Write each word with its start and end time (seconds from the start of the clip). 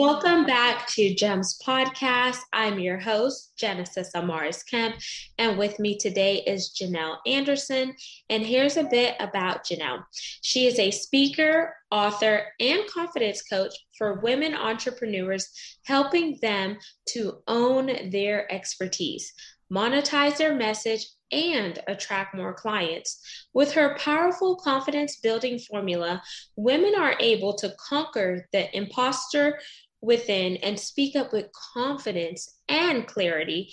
Welcome 0.00 0.46
back 0.46 0.86
to 0.92 1.14
GEMS 1.14 1.60
Podcast. 1.62 2.38
I'm 2.54 2.78
your 2.78 2.98
host, 2.98 3.52
Genesis 3.58 4.12
Amaris 4.16 4.64
Kemp, 4.66 4.96
and 5.36 5.58
with 5.58 5.78
me 5.78 5.98
today 5.98 6.36
is 6.46 6.74
Janelle 6.74 7.18
Anderson. 7.26 7.94
And 8.30 8.42
here's 8.42 8.78
a 8.78 8.84
bit 8.84 9.14
about 9.20 9.66
Janelle. 9.66 10.02
She 10.40 10.66
is 10.66 10.78
a 10.78 10.90
speaker, 10.90 11.74
author, 11.90 12.46
and 12.58 12.88
confidence 12.88 13.42
coach 13.42 13.74
for 13.98 14.20
women 14.20 14.54
entrepreneurs, 14.54 15.50
helping 15.84 16.38
them 16.40 16.78
to 17.10 17.42
own 17.46 18.08
their 18.08 18.50
expertise, 18.50 19.34
monetize 19.70 20.38
their 20.38 20.54
message, 20.54 21.06
and 21.30 21.78
attract 21.86 22.34
more 22.34 22.54
clients. 22.54 23.46
With 23.52 23.72
her 23.72 23.96
powerful 23.98 24.56
confidence 24.56 25.16
building 25.16 25.58
formula, 25.58 26.22
women 26.56 26.94
are 26.98 27.16
able 27.20 27.54
to 27.56 27.74
conquer 27.88 28.48
the 28.52 28.74
imposter 28.74 29.60
within 30.00 30.56
and 30.58 30.78
speak 30.78 31.16
up 31.16 31.32
with 31.32 31.52
confidence 31.74 32.56
and 32.68 33.06
clarity 33.06 33.72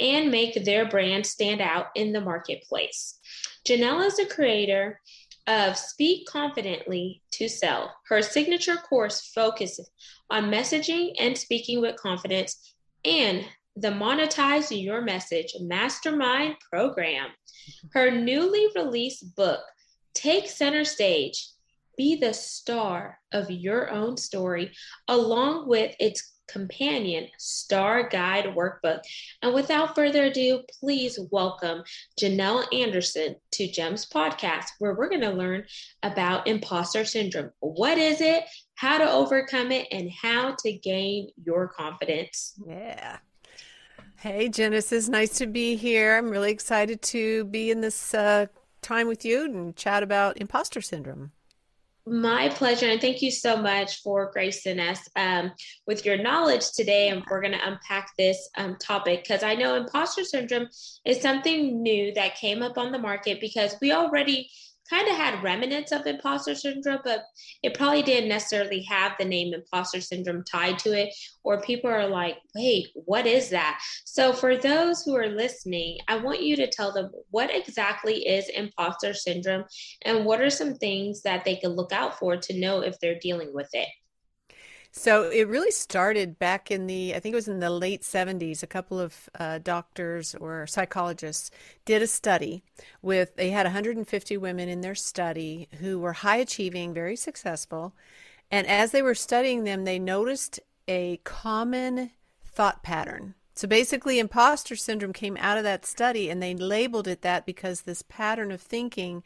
and 0.00 0.30
make 0.30 0.64
their 0.64 0.88
brand 0.88 1.26
stand 1.26 1.60
out 1.60 1.86
in 1.94 2.12
the 2.12 2.20
marketplace. 2.20 3.18
Janelle 3.66 4.06
is 4.06 4.16
the 4.16 4.26
creator 4.26 5.00
of 5.46 5.76
Speak 5.76 6.26
Confidently 6.26 7.22
to 7.32 7.48
Sell. 7.48 7.92
Her 8.08 8.22
signature 8.22 8.76
course 8.76 9.32
focuses 9.34 9.90
on 10.30 10.50
messaging 10.50 11.14
and 11.18 11.36
speaking 11.36 11.80
with 11.80 11.96
confidence 11.96 12.74
and 13.04 13.44
the 13.74 13.88
Monetize 13.88 14.70
Your 14.70 15.00
Message 15.00 15.54
Mastermind 15.60 16.56
program. 16.70 17.28
Her 17.92 18.10
newly 18.10 18.66
released 18.74 19.34
book, 19.36 19.60
Take 20.14 20.48
Center 20.48 20.84
Stage 20.84 21.48
Be 21.98 22.14
the 22.14 22.32
Star 22.32 23.18
of 23.32 23.50
Your 23.50 23.90
Own 23.90 24.16
Story, 24.16 24.70
along 25.08 25.68
with 25.68 25.96
its 25.98 26.34
companion 26.46 27.26
Star 27.38 28.08
Guide 28.08 28.54
workbook. 28.56 29.00
And 29.42 29.52
without 29.52 29.96
further 29.96 30.26
ado, 30.26 30.62
please 30.78 31.18
welcome 31.32 31.82
Janelle 32.18 32.72
Anderson 32.72 33.34
to 33.50 33.66
GEMS 33.66 34.08
Podcast, 34.08 34.66
where 34.78 34.94
we're 34.94 35.08
going 35.08 35.22
to 35.22 35.30
learn 35.30 35.64
about 36.04 36.46
imposter 36.46 37.04
syndrome. 37.04 37.50
What 37.58 37.98
is 37.98 38.20
it? 38.20 38.44
How 38.76 38.98
to 38.98 39.10
overcome 39.10 39.72
it, 39.72 39.88
and 39.90 40.08
how 40.08 40.54
to 40.60 40.72
gain 40.72 41.30
your 41.44 41.66
confidence. 41.66 42.54
Yeah. 42.64 43.18
Hey, 44.20 44.48
Genesis, 44.48 45.08
nice 45.08 45.36
to 45.38 45.48
be 45.48 45.74
here. 45.74 46.16
I'm 46.16 46.30
really 46.30 46.52
excited 46.52 47.02
to 47.02 47.44
be 47.46 47.72
in 47.72 47.80
this 47.80 48.14
uh, 48.14 48.46
time 48.82 49.08
with 49.08 49.24
you 49.24 49.44
and 49.44 49.74
chat 49.74 50.04
about 50.04 50.38
imposter 50.38 50.80
syndrome. 50.80 51.32
My 52.10 52.48
pleasure, 52.48 52.86
and 52.86 53.00
thank 53.00 53.20
you 53.20 53.30
so 53.30 53.56
much 53.56 54.00
for 54.00 54.30
gracing 54.32 54.80
us 54.80 54.98
um, 55.14 55.52
with 55.86 56.06
your 56.06 56.16
knowledge 56.16 56.72
today. 56.72 57.10
And 57.10 57.22
we're 57.28 57.42
going 57.42 57.52
to 57.52 57.68
unpack 57.68 58.12
this 58.16 58.48
um, 58.56 58.76
topic 58.76 59.24
because 59.24 59.42
I 59.42 59.54
know 59.54 59.74
imposter 59.74 60.24
syndrome 60.24 60.68
is 61.04 61.20
something 61.20 61.82
new 61.82 62.14
that 62.14 62.36
came 62.36 62.62
up 62.62 62.78
on 62.78 62.92
the 62.92 62.98
market 62.98 63.40
because 63.42 63.76
we 63.82 63.92
already 63.92 64.48
kind 64.88 65.08
of 65.08 65.16
had 65.16 65.42
remnants 65.42 65.92
of 65.92 66.06
imposter 66.06 66.54
syndrome, 66.54 67.00
but 67.04 67.24
it 67.62 67.74
probably 67.74 68.02
didn't 68.02 68.28
necessarily 68.28 68.82
have 68.82 69.12
the 69.18 69.24
name 69.24 69.54
imposter 69.54 70.00
syndrome 70.00 70.44
tied 70.44 70.78
to 70.80 70.92
it. 70.92 71.14
Or 71.44 71.60
people 71.60 71.90
are 71.90 72.06
like, 72.06 72.38
wait, 72.54 72.88
what 72.94 73.26
is 73.26 73.50
that? 73.50 73.80
So, 74.04 74.32
for 74.32 74.56
those 74.56 75.02
who 75.02 75.16
are 75.16 75.28
listening, 75.28 75.98
I 76.08 76.16
want 76.16 76.42
you 76.42 76.56
to 76.56 76.66
tell 76.66 76.92
them 76.92 77.10
what 77.30 77.54
exactly 77.54 78.26
is 78.26 78.48
imposter 78.48 79.14
syndrome 79.14 79.64
and 80.02 80.24
what 80.24 80.40
are 80.40 80.50
some 80.50 80.74
things 80.74 81.22
that 81.22 81.44
they 81.44 81.56
can 81.56 81.70
look 81.70 81.92
out 81.92 82.18
for 82.18 82.36
to 82.36 82.58
know 82.58 82.80
if 82.80 82.98
they're 83.00 83.18
dealing 83.20 83.52
with 83.54 83.68
it. 83.72 83.88
So 84.98 85.30
it 85.30 85.46
really 85.46 85.70
started 85.70 86.40
back 86.40 86.72
in 86.72 86.88
the, 86.88 87.14
I 87.14 87.20
think 87.20 87.32
it 87.32 87.36
was 87.36 87.46
in 87.46 87.60
the 87.60 87.70
late 87.70 88.02
70s. 88.02 88.64
A 88.64 88.66
couple 88.66 88.98
of 88.98 89.30
uh, 89.38 89.58
doctors 89.58 90.34
or 90.34 90.66
psychologists 90.66 91.52
did 91.84 92.02
a 92.02 92.08
study 92.08 92.64
with, 93.00 93.36
they 93.36 93.50
had 93.50 93.64
150 93.64 94.36
women 94.38 94.68
in 94.68 94.80
their 94.80 94.96
study 94.96 95.68
who 95.78 96.00
were 96.00 96.14
high 96.14 96.38
achieving, 96.38 96.92
very 96.92 97.14
successful. 97.14 97.94
And 98.50 98.66
as 98.66 98.90
they 98.90 99.00
were 99.00 99.14
studying 99.14 99.62
them, 99.62 99.84
they 99.84 100.00
noticed 100.00 100.58
a 100.88 101.20
common 101.22 102.10
thought 102.44 102.82
pattern. 102.82 103.36
So 103.54 103.68
basically, 103.68 104.18
imposter 104.18 104.74
syndrome 104.74 105.12
came 105.12 105.36
out 105.38 105.58
of 105.58 105.64
that 105.64 105.86
study, 105.86 106.28
and 106.28 106.42
they 106.42 106.56
labeled 106.56 107.06
it 107.06 107.22
that 107.22 107.46
because 107.46 107.82
this 107.82 108.02
pattern 108.02 108.50
of 108.50 108.60
thinking 108.60 109.22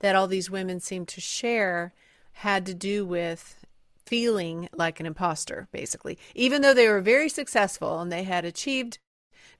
that 0.00 0.16
all 0.16 0.26
these 0.26 0.50
women 0.50 0.80
seemed 0.80 1.06
to 1.08 1.20
share 1.20 1.94
had 2.32 2.66
to 2.66 2.74
do 2.74 3.06
with 3.06 3.61
feeling 4.06 4.68
like 4.72 5.00
an 5.00 5.06
imposter, 5.06 5.68
basically. 5.72 6.18
Even 6.34 6.62
though 6.62 6.74
they 6.74 6.88
were 6.88 7.00
very 7.00 7.28
successful 7.28 8.00
and 8.00 8.10
they 8.10 8.24
had 8.24 8.44
achieved 8.44 8.98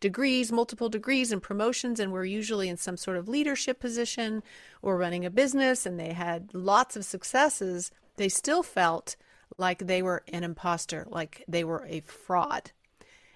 degrees, 0.00 0.50
multiple 0.50 0.88
degrees 0.88 1.30
and 1.32 1.42
promotions, 1.42 2.00
and 2.00 2.12
were 2.12 2.24
usually 2.24 2.68
in 2.68 2.76
some 2.76 2.96
sort 2.96 3.16
of 3.16 3.28
leadership 3.28 3.78
position 3.78 4.42
or 4.82 4.96
running 4.96 5.24
a 5.24 5.30
business, 5.30 5.86
and 5.86 5.98
they 5.98 6.12
had 6.12 6.52
lots 6.52 6.96
of 6.96 7.04
successes, 7.04 7.90
they 8.16 8.28
still 8.28 8.62
felt 8.62 9.16
like 9.58 9.78
they 9.78 10.02
were 10.02 10.22
an 10.32 10.44
imposter, 10.44 11.06
like 11.08 11.44
they 11.46 11.62
were 11.62 11.86
a 11.88 12.00
fraud. 12.00 12.72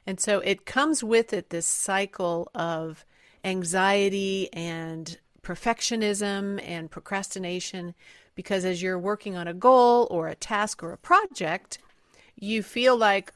And 0.06 0.20
so 0.20 0.40
it 0.40 0.66
comes 0.66 1.02
with 1.02 1.32
it 1.32 1.50
this 1.50 1.66
cycle 1.66 2.50
of 2.54 3.04
anxiety 3.44 4.48
and 4.52 5.18
perfectionism 5.42 6.60
and 6.66 6.90
procrastination 6.90 7.94
because 8.36 8.64
as 8.64 8.80
you're 8.80 8.98
working 8.98 9.36
on 9.36 9.48
a 9.48 9.54
goal 9.54 10.06
or 10.10 10.28
a 10.28 10.36
task 10.36 10.82
or 10.82 10.92
a 10.92 10.98
project, 10.98 11.78
you 12.36 12.62
feel 12.62 12.96
like 12.96 13.32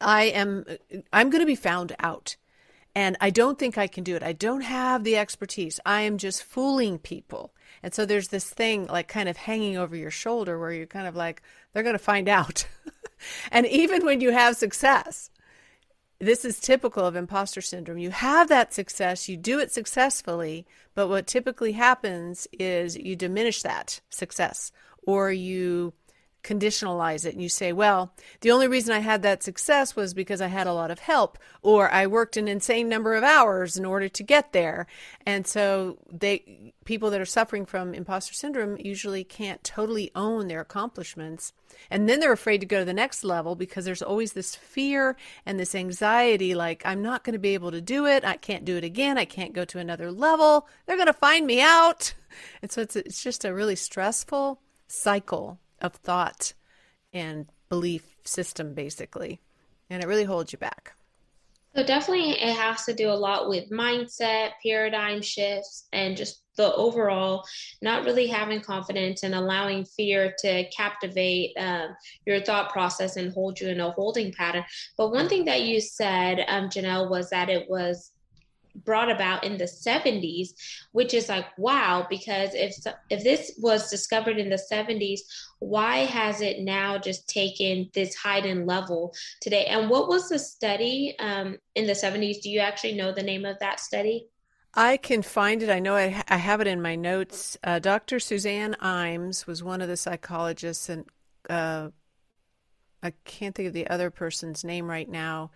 I 0.00 0.24
am 0.24 0.64
I'm 1.12 1.28
going 1.28 1.42
to 1.42 1.46
be 1.46 1.56
found 1.56 1.94
out. 1.98 2.36
And 2.94 3.16
I 3.20 3.30
don't 3.30 3.58
think 3.58 3.78
I 3.78 3.86
can 3.86 4.02
do 4.02 4.16
it. 4.16 4.22
I 4.22 4.32
don't 4.32 4.62
have 4.62 5.04
the 5.04 5.16
expertise. 5.16 5.78
I 5.86 6.00
am 6.02 6.18
just 6.18 6.42
fooling 6.42 6.98
people. 6.98 7.52
And 7.84 7.94
so 7.94 8.04
there's 8.04 8.28
this 8.28 8.50
thing 8.50 8.86
like 8.86 9.06
kind 9.06 9.28
of 9.28 9.36
hanging 9.36 9.76
over 9.76 9.94
your 9.94 10.10
shoulder 10.10 10.58
where 10.58 10.72
you're 10.72 10.86
kind 10.86 11.06
of 11.06 11.14
like, 11.14 11.40
they're 11.72 11.84
going 11.84 11.94
to 11.94 12.00
find 12.00 12.28
out. 12.28 12.66
and 13.52 13.64
even 13.66 14.04
when 14.04 14.20
you 14.20 14.32
have 14.32 14.56
success, 14.56 15.30
this 16.20 16.44
is 16.44 16.60
typical 16.60 17.06
of 17.06 17.16
imposter 17.16 17.62
syndrome. 17.62 17.98
You 17.98 18.10
have 18.10 18.48
that 18.48 18.74
success, 18.74 19.28
you 19.28 19.36
do 19.36 19.58
it 19.58 19.72
successfully, 19.72 20.66
but 20.94 21.08
what 21.08 21.26
typically 21.26 21.72
happens 21.72 22.46
is 22.52 22.96
you 22.96 23.16
diminish 23.16 23.62
that 23.62 24.00
success 24.10 24.70
or 25.02 25.32
you 25.32 25.94
conditionalize 26.42 27.26
it 27.26 27.34
and 27.34 27.42
you 27.42 27.48
say, 27.48 27.72
well, 27.72 28.12
the 28.40 28.50
only 28.50 28.66
reason 28.66 28.94
I 28.94 29.00
had 29.00 29.22
that 29.22 29.42
success 29.42 29.94
was 29.94 30.14
because 30.14 30.40
I 30.40 30.46
had 30.46 30.66
a 30.66 30.72
lot 30.72 30.90
of 30.90 31.00
help 31.00 31.38
or 31.62 31.90
I 31.90 32.06
worked 32.06 32.36
an 32.36 32.48
insane 32.48 32.88
number 32.88 33.14
of 33.14 33.22
hours 33.22 33.76
in 33.76 33.84
order 33.84 34.08
to 34.08 34.22
get 34.22 34.52
there. 34.52 34.86
And 35.26 35.46
so 35.46 35.98
they 36.10 36.72
people 36.84 37.10
that 37.10 37.20
are 37.20 37.26
suffering 37.26 37.66
from 37.66 37.94
imposter 37.94 38.34
syndrome 38.34 38.76
usually 38.78 39.22
can't 39.22 39.62
totally 39.62 40.10
own 40.14 40.48
their 40.48 40.60
accomplishments. 40.60 41.52
And 41.90 42.08
then 42.08 42.20
they're 42.20 42.32
afraid 42.32 42.60
to 42.60 42.66
go 42.66 42.80
to 42.80 42.84
the 42.84 42.92
next 42.92 43.22
level 43.22 43.54
because 43.54 43.84
there's 43.84 44.02
always 44.02 44.32
this 44.32 44.56
fear 44.56 45.16
and 45.44 45.60
this 45.60 45.74
anxiety 45.74 46.54
like 46.54 46.82
I'm 46.84 47.02
not 47.02 47.22
going 47.22 47.34
to 47.34 47.38
be 47.38 47.54
able 47.54 47.70
to 47.70 47.80
do 47.80 48.06
it. 48.06 48.24
I 48.24 48.36
can't 48.36 48.64
do 48.64 48.76
it 48.76 48.84
again. 48.84 49.18
I 49.18 49.24
can't 49.24 49.52
go 49.52 49.64
to 49.66 49.78
another 49.78 50.10
level. 50.10 50.66
They're 50.86 50.96
going 50.96 51.06
to 51.06 51.12
find 51.12 51.46
me 51.46 51.60
out. 51.60 52.14
And 52.62 52.70
so 52.70 52.80
it's 52.82 52.94
it's 52.94 53.24
just 53.24 53.44
a 53.44 53.52
really 53.52 53.74
stressful 53.74 54.60
cycle 54.86 55.58
of 55.80 55.94
thought 55.94 56.52
and 57.12 57.46
belief 57.68 58.16
system, 58.24 58.74
basically. 58.74 59.40
And 59.88 60.02
it 60.02 60.06
really 60.06 60.24
holds 60.24 60.52
you 60.52 60.58
back. 60.58 60.94
So, 61.76 61.84
definitely, 61.84 62.32
it 62.32 62.56
has 62.56 62.84
to 62.86 62.92
do 62.92 63.10
a 63.10 63.14
lot 63.14 63.48
with 63.48 63.70
mindset, 63.70 64.50
paradigm 64.64 65.22
shifts, 65.22 65.86
and 65.92 66.16
just 66.16 66.42
the 66.56 66.74
overall 66.74 67.44
not 67.80 68.04
really 68.04 68.26
having 68.26 68.60
confidence 68.60 69.22
and 69.22 69.34
allowing 69.34 69.84
fear 69.84 70.34
to 70.40 70.68
captivate 70.70 71.56
um, 71.56 71.96
your 72.26 72.40
thought 72.40 72.70
process 72.70 73.16
and 73.16 73.32
hold 73.32 73.60
you 73.60 73.68
in 73.68 73.80
a 73.80 73.90
holding 73.92 74.32
pattern. 74.32 74.64
But 74.98 75.12
one 75.12 75.28
thing 75.28 75.44
that 75.44 75.62
you 75.62 75.80
said, 75.80 76.44
um, 76.48 76.68
Janelle, 76.68 77.08
was 77.08 77.30
that 77.30 77.48
it 77.48 77.70
was 77.70 78.10
brought 78.74 79.10
about 79.10 79.44
in 79.44 79.56
the 79.56 79.64
70s 79.64 80.50
which 80.92 81.14
is 81.14 81.28
like 81.28 81.46
wow 81.58 82.06
because 82.08 82.50
if 82.54 82.76
if 83.10 83.22
this 83.22 83.52
was 83.58 83.90
discovered 83.90 84.38
in 84.38 84.48
the 84.48 84.62
70s 84.70 85.20
why 85.58 85.98
has 85.98 86.40
it 86.40 86.60
now 86.60 86.98
just 86.98 87.28
taken 87.28 87.90
this 87.94 88.14
heightened 88.14 88.66
level 88.66 89.14
today 89.40 89.66
and 89.66 89.90
what 89.90 90.08
was 90.08 90.28
the 90.28 90.38
study 90.38 91.14
um, 91.18 91.58
in 91.74 91.86
the 91.86 91.92
70s 91.92 92.40
do 92.40 92.50
you 92.50 92.60
actually 92.60 92.94
know 92.94 93.12
the 93.12 93.22
name 93.22 93.44
of 93.44 93.58
that 93.60 93.80
study 93.80 94.28
I 94.72 94.98
can 94.98 95.22
find 95.22 95.64
it. 95.64 95.68
I 95.68 95.80
know 95.80 95.96
I, 95.96 96.22
I 96.28 96.36
have 96.36 96.60
it 96.60 96.68
in 96.68 96.80
my 96.80 96.94
notes. 96.94 97.58
Uh, 97.64 97.80
Dr. 97.80 98.20
Suzanne 98.20 98.76
Imes 98.80 99.46
was 99.46 99.64
one 99.64 99.80
of 99.80 99.88
the 99.88 99.96
psychologists, 99.96 100.88
and 100.88 101.06
uh, 101.48 101.88
I 103.02 103.12
can't 103.24 103.54
think 103.54 103.68
of 103.68 103.74
the 103.74 103.88
other 103.88 104.10
person's 104.10 104.62
name 104.62 104.88
right 104.88 105.08
now. 105.08 105.50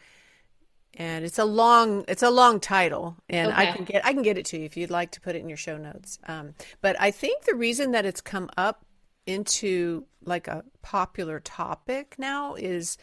And 0.97 1.25
it's 1.25 1.39
a 1.39 1.45
long, 1.45 2.05
it's 2.07 2.23
a 2.23 2.31
long 2.31 2.61
title, 2.61 3.17
and 3.29 3.51
okay. 3.51 3.69
I 3.69 3.73
can 3.73 3.85
get, 3.85 4.07
I 4.07 4.13
can 4.13 4.23
get 4.23 4.39
it 4.39 4.47
to 4.47 4.59
you 4.59 4.65
if 4.65 4.77
you'd 4.77 4.91
like 4.91 5.11
to 5.13 5.21
put 5.21 5.35
it 5.35 5.41
in 5.41 5.49
your 5.49 5.59
show 5.59 5.77
notes. 5.77 6.19
Um, 6.29 6.55
but 6.81 6.95
I 7.01 7.11
think 7.11 7.45
the 7.45 7.55
reason 7.55 7.91
that 7.93 8.07
it's 8.07 8.21
come 8.21 8.49
up 8.57 8.85
into 9.27 10.05
like 10.25 10.47
a 10.47 10.65
popular 10.83 11.41
topic 11.41 12.15
now 12.19 12.55
is 12.55 12.97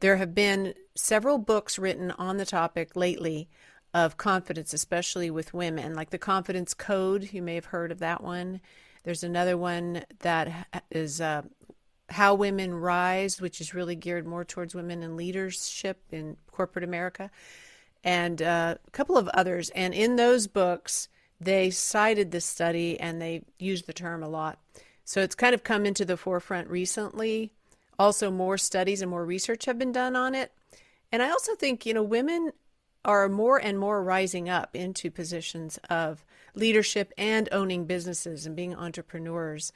there 0.00 0.16
have 0.16 0.34
been 0.34 0.74
several 0.94 1.38
books 1.38 1.78
written 1.78 2.10
on 2.12 2.38
the 2.38 2.46
topic 2.46 2.96
lately 2.96 3.48
of 3.94 4.16
confidence, 4.16 4.72
especially 4.72 5.30
with 5.30 5.54
women, 5.54 5.94
like 5.94 6.10
the 6.10 6.18
Confidence 6.18 6.74
Code. 6.74 7.32
You 7.32 7.42
may 7.42 7.54
have 7.54 7.66
heard 7.66 7.90
of 7.90 8.00
that 8.00 8.22
one. 8.22 8.60
There's 9.04 9.24
another 9.24 9.56
one 9.56 10.04
that 10.20 10.84
is 10.90 11.20
uh, 11.20 11.42
How 12.10 12.34
Women 12.34 12.74
Rise, 12.74 13.40
which 13.40 13.60
is 13.60 13.74
really 13.74 13.96
geared 13.96 14.26
more 14.26 14.44
towards 14.44 14.74
women 14.74 15.02
in 15.02 15.16
leadership 15.16 16.00
in 16.10 16.36
corporate 16.50 16.84
America, 16.84 17.30
and 18.02 18.40
uh, 18.40 18.76
a 18.86 18.90
couple 18.90 19.16
of 19.16 19.28
others. 19.28 19.70
And 19.70 19.92
in 19.92 20.16
those 20.16 20.46
books, 20.46 21.08
they 21.40 21.70
cited 21.70 22.30
this 22.30 22.44
study 22.44 22.98
and 22.98 23.20
they 23.20 23.42
used 23.58 23.86
the 23.86 23.92
term 23.92 24.22
a 24.22 24.28
lot. 24.28 24.58
So 25.04 25.20
it's 25.20 25.34
kind 25.34 25.54
of 25.54 25.62
come 25.62 25.86
into 25.86 26.04
the 26.04 26.16
forefront 26.16 26.68
recently. 26.68 27.52
Also, 27.98 28.30
more 28.30 28.58
studies 28.58 29.02
and 29.02 29.10
more 29.10 29.24
research 29.24 29.64
have 29.64 29.78
been 29.78 29.92
done 29.92 30.16
on 30.16 30.34
it. 30.34 30.52
And 31.10 31.22
I 31.22 31.30
also 31.30 31.54
think, 31.54 31.86
you 31.86 31.94
know, 31.94 32.02
women 32.02 32.52
are 33.04 33.28
more 33.28 33.58
and 33.58 33.78
more 33.78 34.02
rising 34.02 34.48
up 34.48 34.74
into 34.74 35.10
positions 35.10 35.78
of 35.88 36.24
leadership 36.54 37.12
and 37.16 37.48
owning 37.52 37.86
businesses 37.86 38.44
and 38.44 38.54
being 38.54 38.74
entrepreneurs. 38.74 39.72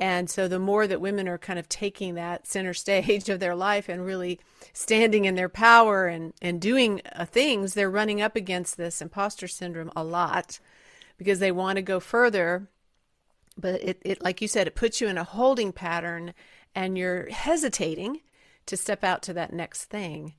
And 0.00 0.30
so 0.30 0.48
the 0.48 0.58
more 0.58 0.86
that 0.86 1.02
women 1.02 1.28
are 1.28 1.36
kind 1.36 1.58
of 1.58 1.68
taking 1.68 2.14
that 2.14 2.46
center 2.46 2.72
stage 2.74 3.28
of 3.28 3.38
their 3.38 3.54
life 3.54 3.88
and 3.88 4.04
really 4.04 4.40
standing 4.72 5.26
in 5.26 5.34
their 5.34 5.50
power 5.50 6.06
and, 6.06 6.32
and 6.40 6.60
doing 6.60 7.02
uh, 7.14 7.26
things, 7.26 7.74
they're 7.74 7.90
running 7.90 8.22
up 8.22 8.34
against 8.34 8.76
this 8.76 9.02
imposter 9.02 9.46
syndrome 9.46 9.92
a 9.94 10.02
lot 10.02 10.58
because 11.18 11.38
they 11.38 11.52
want 11.52 11.76
to 11.76 11.82
go 11.82 12.00
further. 12.00 12.68
But 13.58 13.82
it, 13.82 14.02
it 14.02 14.22
like 14.22 14.40
you 14.40 14.48
said 14.48 14.66
it 14.66 14.74
puts 14.74 15.02
you 15.02 15.08
in 15.08 15.18
a 15.18 15.24
holding 15.24 15.70
pattern 15.70 16.32
and 16.74 16.96
you're 16.96 17.28
hesitating 17.28 18.22
to 18.66 18.76
step 18.76 19.04
out 19.04 19.22
to 19.24 19.34
that 19.34 19.52
next 19.52 19.84
thing. 19.84 20.34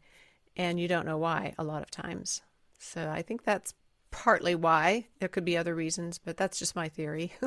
And 0.57 0.79
you 0.79 0.87
don't 0.87 1.05
know 1.05 1.17
why 1.17 1.53
a 1.57 1.63
lot 1.63 1.83
of 1.83 1.91
times. 1.91 2.41
So 2.79 3.11
i 3.11 3.21
think 3.21 3.43
that's 3.43 3.75
partly 4.09 4.55
why. 4.55 5.07
There 5.19 5.29
could 5.29 5.45
be 5.45 5.55
other 5.55 5.75
reasons 5.75 6.17
but 6.17 6.35
that's 6.35 6.57
just 6.57 6.75
my 6.75 6.89
theory. 6.89 7.33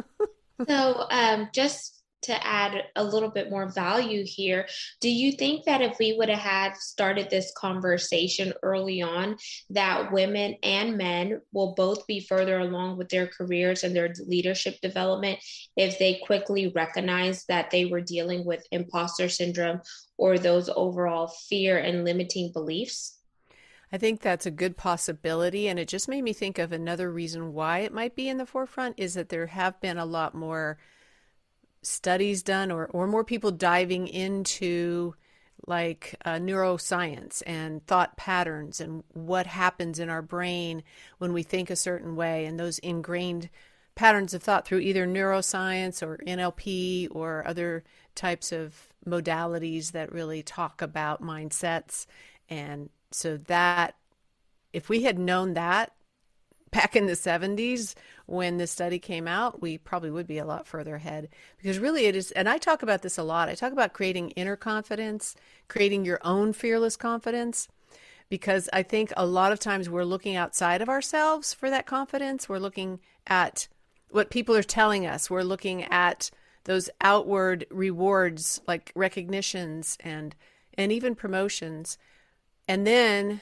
So 0.68 1.06
um, 1.10 1.48
just 1.52 1.93
to 2.24 2.46
add 2.46 2.84
a 2.96 3.04
little 3.04 3.30
bit 3.30 3.50
more 3.50 3.70
value 3.72 4.24
here, 4.26 4.66
do 5.00 5.08
you 5.08 5.32
think 5.32 5.64
that 5.64 5.80
if 5.80 5.96
we 5.98 6.16
would 6.16 6.28
have 6.28 6.38
had 6.38 6.76
started 6.76 7.30
this 7.30 7.52
conversation 7.56 8.52
early 8.62 9.02
on, 9.02 9.36
that 9.70 10.12
women 10.12 10.56
and 10.62 10.96
men 10.96 11.40
will 11.52 11.74
both 11.74 12.06
be 12.06 12.20
further 12.20 12.58
along 12.58 12.96
with 12.96 13.08
their 13.08 13.26
careers 13.26 13.84
and 13.84 13.94
their 13.94 14.12
leadership 14.26 14.80
development 14.80 15.38
if 15.76 15.98
they 15.98 16.20
quickly 16.26 16.72
recognize 16.74 17.44
that 17.46 17.70
they 17.70 17.84
were 17.86 18.00
dealing 18.00 18.44
with 18.44 18.66
imposter 18.70 19.28
syndrome 19.28 19.80
or 20.16 20.38
those 20.38 20.68
overall 20.74 21.28
fear 21.48 21.78
and 21.78 22.04
limiting 22.04 22.52
beliefs? 22.52 23.18
I 23.92 23.98
think 23.98 24.20
that's 24.20 24.46
a 24.46 24.50
good 24.50 24.76
possibility. 24.76 25.68
And 25.68 25.78
it 25.78 25.86
just 25.86 26.08
made 26.08 26.22
me 26.22 26.32
think 26.32 26.58
of 26.58 26.72
another 26.72 27.12
reason 27.12 27.52
why 27.52 27.78
it 27.80 27.92
might 27.92 28.16
be 28.16 28.28
in 28.28 28.38
the 28.38 28.46
forefront 28.46 28.98
is 28.98 29.14
that 29.14 29.28
there 29.28 29.46
have 29.46 29.80
been 29.80 29.98
a 29.98 30.04
lot 30.04 30.34
more 30.34 30.78
studies 31.86 32.42
done 32.42 32.70
or, 32.70 32.86
or 32.86 33.06
more 33.06 33.24
people 33.24 33.50
diving 33.50 34.08
into 34.08 35.14
like 35.66 36.14
uh, 36.24 36.34
neuroscience 36.34 37.42
and 37.46 37.86
thought 37.86 38.16
patterns 38.16 38.80
and 38.80 39.02
what 39.12 39.46
happens 39.46 39.98
in 39.98 40.10
our 40.10 40.22
brain 40.22 40.82
when 41.18 41.32
we 41.32 41.42
think 41.42 41.70
a 41.70 41.76
certain 41.76 42.16
way 42.16 42.44
and 42.44 42.60
those 42.60 42.78
ingrained 42.80 43.48
patterns 43.94 44.34
of 44.34 44.42
thought 44.42 44.66
through 44.66 44.80
either 44.80 45.06
neuroscience 45.06 46.02
or 46.02 46.18
NLP 46.26 47.08
or 47.10 47.46
other 47.46 47.84
types 48.14 48.52
of 48.52 48.88
modalities 49.06 49.92
that 49.92 50.12
really 50.12 50.42
talk 50.42 50.82
about 50.82 51.22
mindsets. 51.22 52.06
And 52.48 52.90
so 53.10 53.36
that, 53.36 53.96
if 54.72 54.88
we 54.88 55.02
had 55.02 55.18
known 55.18 55.54
that 55.54 55.92
back 56.74 56.96
in 56.96 57.06
the 57.06 57.12
70s 57.12 57.94
when 58.26 58.58
this 58.58 58.72
study 58.72 58.98
came 58.98 59.28
out, 59.28 59.62
we 59.62 59.78
probably 59.78 60.10
would 60.10 60.26
be 60.26 60.38
a 60.38 60.44
lot 60.44 60.66
further 60.66 60.96
ahead 60.96 61.28
because 61.56 61.78
really 61.78 62.06
it 62.06 62.16
is. 62.16 62.32
And 62.32 62.48
I 62.48 62.58
talk 62.58 62.82
about 62.82 63.02
this 63.02 63.16
a 63.16 63.22
lot. 63.22 63.48
I 63.48 63.54
talk 63.54 63.72
about 63.72 63.92
creating 63.92 64.30
inner 64.30 64.56
confidence, 64.56 65.36
creating 65.68 66.04
your 66.04 66.18
own 66.22 66.52
fearless 66.52 66.96
confidence, 66.96 67.68
because 68.28 68.68
I 68.72 68.82
think 68.82 69.12
a 69.16 69.24
lot 69.24 69.52
of 69.52 69.60
times 69.60 69.88
we're 69.88 70.04
looking 70.04 70.34
outside 70.34 70.82
of 70.82 70.88
ourselves 70.88 71.54
for 71.54 71.70
that 71.70 71.86
confidence. 71.86 72.48
We're 72.48 72.58
looking 72.58 72.98
at 73.26 73.68
what 74.10 74.30
people 74.30 74.56
are 74.56 74.62
telling 74.62 75.06
us, 75.06 75.30
we're 75.30 75.42
looking 75.42 75.84
at 75.84 76.30
those 76.64 76.90
outward 77.00 77.66
rewards 77.70 78.60
like 78.66 78.90
recognitions 78.94 79.96
and 80.00 80.34
and 80.76 80.90
even 80.90 81.14
promotions 81.14 81.98
and 82.66 82.86
then 82.86 83.40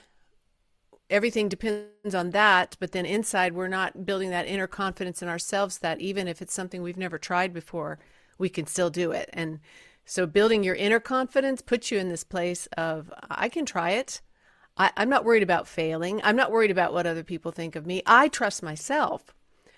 everything 1.12 1.48
depends 1.48 2.14
on 2.14 2.30
that 2.30 2.76
but 2.80 2.92
then 2.92 3.06
inside 3.06 3.52
we're 3.52 3.68
not 3.68 4.04
building 4.04 4.30
that 4.30 4.46
inner 4.46 4.66
confidence 4.66 5.22
in 5.22 5.28
ourselves 5.28 5.78
that 5.78 6.00
even 6.00 6.26
if 6.26 6.42
it's 6.42 6.54
something 6.54 6.82
we've 6.82 6.96
never 6.96 7.18
tried 7.18 7.52
before 7.52 7.98
we 8.42 8.48
can 8.48 8.66
still 8.66 8.90
do 8.90 9.12
it. 9.12 9.30
And 9.32 9.60
so 10.04 10.26
building 10.26 10.64
your 10.64 10.74
inner 10.74 11.00
confidence 11.00 11.62
puts 11.62 11.90
you 11.90 11.98
in 11.98 12.08
this 12.08 12.24
place 12.24 12.66
of 12.76 13.12
i 13.30 13.48
can 13.48 13.64
try 13.64 13.90
it. 13.92 14.20
I, 14.76 14.90
i'm 14.96 15.08
not 15.08 15.24
worried 15.24 15.44
about 15.44 15.68
failing. 15.68 16.20
I'm 16.24 16.36
not 16.36 16.50
worried 16.50 16.72
about 16.72 16.92
what 16.92 17.06
other 17.06 17.22
people 17.22 17.52
think 17.52 17.76
of 17.76 17.86
me. 17.86 18.02
I 18.04 18.28
trust 18.28 18.62
myself. 18.62 19.32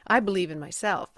I 0.06 0.20
believe 0.20 0.50
in 0.50 0.58
myself. 0.58 1.10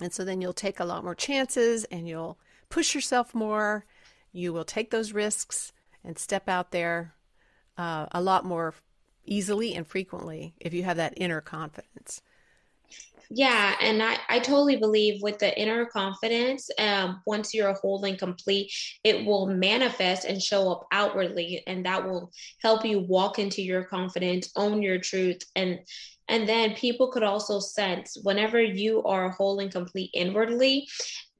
And 0.00 0.12
so 0.12 0.24
then 0.24 0.40
you'll 0.40 0.52
take 0.52 0.80
a 0.80 0.84
lot 0.84 1.04
more 1.04 1.14
chances 1.14 1.84
and 1.84 2.08
you'll 2.08 2.38
push 2.70 2.94
yourself 2.94 3.34
more. 3.34 3.84
You 4.32 4.52
will 4.52 4.64
take 4.64 4.90
those 4.90 5.12
risks 5.12 5.72
and 6.04 6.18
step 6.18 6.48
out 6.48 6.70
there 6.70 7.14
uh, 7.76 8.06
a 8.12 8.22
lot 8.22 8.44
more 8.44 8.74
easily 9.30 9.74
and 9.74 9.86
frequently 9.86 10.52
if 10.60 10.74
you 10.74 10.82
have 10.82 10.98
that 10.98 11.14
inner 11.16 11.40
confidence. 11.40 12.20
Yeah, 13.32 13.76
and 13.80 14.02
I, 14.02 14.18
I 14.28 14.40
totally 14.40 14.76
believe 14.76 15.22
with 15.22 15.38
the 15.38 15.56
inner 15.56 15.86
confidence, 15.86 16.68
um, 16.78 17.22
once 17.26 17.54
you're 17.54 17.72
whole 17.74 18.04
and 18.04 18.18
complete, 18.18 18.72
it 19.04 19.24
will 19.24 19.46
manifest 19.46 20.24
and 20.24 20.42
show 20.42 20.70
up 20.72 20.86
outwardly, 20.90 21.62
and 21.68 21.86
that 21.86 22.04
will 22.04 22.32
help 22.60 22.84
you 22.84 22.98
walk 22.98 23.38
into 23.38 23.62
your 23.62 23.84
confidence, 23.84 24.50
own 24.56 24.82
your 24.82 24.98
truth, 24.98 25.42
and 25.54 25.78
and 26.28 26.48
then 26.48 26.74
people 26.74 27.10
could 27.10 27.24
also 27.24 27.58
sense 27.58 28.16
whenever 28.22 28.62
you 28.62 29.02
are 29.02 29.30
whole 29.30 29.58
and 29.58 29.72
complete 29.72 30.10
inwardly, 30.14 30.86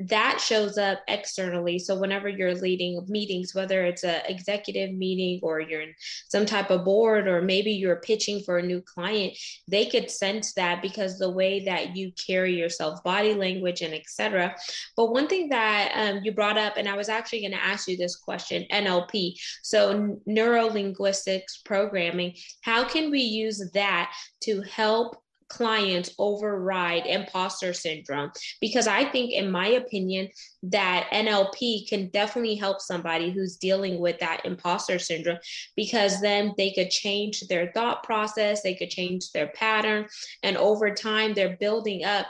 that 0.08 0.40
shows 0.40 0.78
up 0.78 1.00
externally. 1.08 1.78
So 1.78 1.98
whenever 1.98 2.28
you're 2.28 2.54
leading 2.54 3.04
meetings, 3.08 3.54
whether 3.54 3.84
it's 3.84 4.02
an 4.02 4.22
executive 4.26 4.92
meeting 4.92 5.40
or 5.42 5.60
you're 5.60 5.82
in 5.82 5.94
some 6.28 6.46
type 6.46 6.70
of 6.70 6.84
board, 6.84 7.28
or 7.28 7.42
maybe 7.42 7.70
you're 7.70 8.00
pitching 8.00 8.40
for 8.42 8.58
a 8.58 8.62
new 8.66 8.80
client, 8.80 9.36
they 9.68 9.86
could 9.86 10.10
sense 10.10 10.54
that 10.54 10.80
because 10.80 11.18
the 11.18 11.30
way 11.30 11.64
that 11.66 11.79
you 11.94 12.12
carry 12.12 12.54
yourself, 12.54 13.02
body 13.02 13.34
language, 13.34 13.82
and 13.82 13.94
etc. 13.94 14.54
But 14.96 15.12
one 15.12 15.26
thing 15.26 15.48
that 15.50 15.92
um, 15.94 16.20
you 16.24 16.32
brought 16.32 16.58
up, 16.58 16.76
and 16.76 16.88
I 16.88 16.96
was 16.96 17.08
actually 17.08 17.40
going 17.40 17.52
to 17.52 17.64
ask 17.64 17.88
you 17.88 17.96
this 17.96 18.16
question: 18.16 18.66
NLP, 18.72 19.34
so 19.62 20.18
neuro 20.26 20.66
linguistics 20.66 21.62
programming. 21.64 22.34
How 22.62 22.84
can 22.84 23.10
we 23.10 23.20
use 23.20 23.62
that 23.74 24.12
to 24.42 24.62
help 24.62 25.16
clients 25.50 26.14
override 26.18 27.04
imposter 27.06 27.72
syndrome 27.74 28.30
because 28.60 28.86
i 28.86 29.04
think 29.04 29.32
in 29.32 29.50
my 29.50 29.66
opinion 29.66 30.28
that 30.62 31.08
nlp 31.12 31.88
can 31.88 32.08
definitely 32.10 32.54
help 32.54 32.80
somebody 32.80 33.30
who's 33.30 33.56
dealing 33.56 33.98
with 33.98 34.18
that 34.20 34.40
imposter 34.46 34.98
syndrome 34.98 35.38
because 35.76 36.20
then 36.20 36.54
they 36.56 36.70
could 36.70 36.88
change 36.88 37.40
their 37.48 37.72
thought 37.72 38.02
process 38.04 38.62
they 38.62 38.74
could 38.74 38.90
change 38.90 39.32
their 39.32 39.48
pattern 39.48 40.06
and 40.44 40.56
over 40.56 40.94
time 40.94 41.34
they're 41.34 41.56
building 41.58 42.04
up 42.04 42.26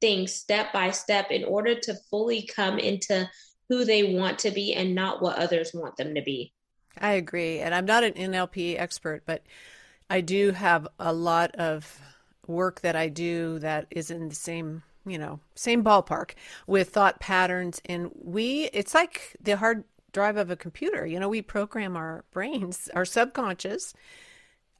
things 0.00 0.34
step 0.34 0.72
by 0.72 0.90
step 0.90 1.30
in 1.30 1.44
order 1.44 1.78
to 1.78 1.94
fully 2.10 2.46
come 2.54 2.78
into 2.78 3.28
who 3.68 3.84
they 3.84 4.14
want 4.14 4.38
to 4.40 4.50
be 4.50 4.74
and 4.74 4.94
not 4.94 5.22
what 5.22 5.38
others 5.38 5.70
want 5.72 5.96
them 5.96 6.14
to 6.14 6.22
be. 6.22 6.52
I 7.00 7.12
agree 7.12 7.58
and 7.58 7.74
i'm 7.74 7.86
not 7.86 8.04
an 8.04 8.12
nlp 8.12 8.78
expert 8.78 9.24
but 9.26 9.42
i 10.08 10.20
do 10.20 10.52
have 10.52 10.86
a 11.00 11.12
lot 11.12 11.52
of 11.56 12.00
work 12.46 12.80
that 12.82 12.96
I 12.96 13.08
do 13.08 13.58
that 13.60 13.86
is 13.90 14.10
in 14.10 14.28
the 14.28 14.34
same, 14.34 14.82
you 15.06 15.18
know, 15.18 15.40
same 15.54 15.84
ballpark 15.84 16.32
with 16.66 16.90
thought 16.90 17.20
patterns. 17.20 17.80
And 17.86 18.10
we, 18.14 18.70
it's 18.72 18.94
like 18.94 19.36
the 19.40 19.56
hard 19.56 19.84
drive 20.12 20.36
of 20.36 20.50
a 20.50 20.56
computer. 20.56 21.06
You 21.06 21.20
know, 21.20 21.28
we 21.28 21.42
program 21.42 21.96
our 21.96 22.24
brains, 22.32 22.88
our 22.94 23.04
subconscious, 23.04 23.94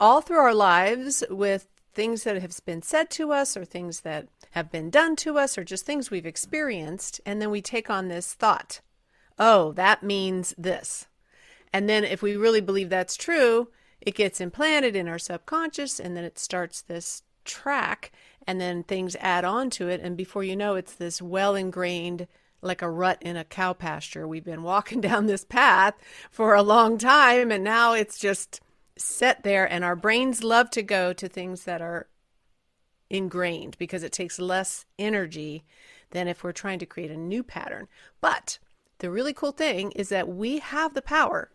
all 0.00 0.20
through 0.20 0.38
our 0.38 0.54
lives 0.54 1.24
with 1.30 1.66
things 1.92 2.24
that 2.24 2.40
have 2.40 2.58
been 2.66 2.82
said 2.82 3.08
to 3.08 3.32
us 3.32 3.56
or 3.56 3.64
things 3.64 4.00
that 4.00 4.28
have 4.50 4.70
been 4.70 4.90
done 4.90 5.16
to 5.16 5.38
us 5.38 5.56
or 5.56 5.64
just 5.64 5.86
things 5.86 6.10
we've 6.10 6.26
experienced. 6.26 7.20
And 7.24 7.40
then 7.40 7.50
we 7.50 7.62
take 7.62 7.90
on 7.90 8.08
this 8.08 8.34
thought 8.34 8.80
oh, 9.38 9.72
that 9.72 10.02
means 10.02 10.54
this. 10.56 11.06
And 11.72 11.88
then 11.88 12.04
if 12.04 12.22
we 12.22 12.36
really 12.36 12.60
believe 12.60 12.88
that's 12.88 13.16
true, 13.16 13.68
it 14.00 14.14
gets 14.14 14.40
implanted 14.40 14.94
in 14.94 15.08
our 15.08 15.18
subconscious 15.18 15.98
and 15.98 16.16
then 16.16 16.24
it 16.24 16.38
starts 16.38 16.82
this 16.82 17.22
track 17.44 18.12
and 18.46 18.60
then 18.60 18.82
things 18.82 19.16
add 19.20 19.44
on 19.44 19.70
to 19.70 19.88
it. 19.88 20.00
And 20.00 20.16
before 20.16 20.44
you 20.44 20.56
know, 20.56 20.74
it's 20.74 20.94
this 20.94 21.22
well 21.22 21.54
ingrained 21.54 22.26
like 22.62 22.82
a 22.82 22.90
rut 22.90 23.18
in 23.20 23.36
a 23.36 23.44
cow 23.44 23.72
pasture. 23.72 24.26
We've 24.26 24.44
been 24.44 24.62
walking 24.62 25.00
down 25.02 25.26
this 25.26 25.44
path 25.44 25.94
for 26.30 26.54
a 26.54 26.62
long 26.62 26.98
time, 26.98 27.50
and 27.50 27.62
now 27.62 27.92
it's 27.92 28.18
just 28.18 28.60
set 28.96 29.42
there. 29.42 29.70
And 29.70 29.84
our 29.84 29.96
brains 29.96 30.42
love 30.42 30.70
to 30.70 30.82
go 30.82 31.12
to 31.12 31.28
things 31.28 31.64
that 31.64 31.82
are 31.82 32.08
ingrained 33.10 33.76
because 33.78 34.02
it 34.02 34.12
takes 34.12 34.38
less 34.38 34.86
energy 34.98 35.64
than 36.10 36.28
if 36.28 36.42
we're 36.42 36.52
trying 36.52 36.78
to 36.78 36.86
create 36.86 37.10
a 37.10 37.16
new 37.16 37.42
pattern. 37.42 37.86
But 38.20 38.58
the 38.98 39.10
really 39.10 39.32
cool 39.32 39.52
thing 39.52 39.90
is 39.92 40.08
that 40.08 40.28
we 40.28 40.58
have 40.60 40.94
the 40.94 41.02
power. 41.02 41.50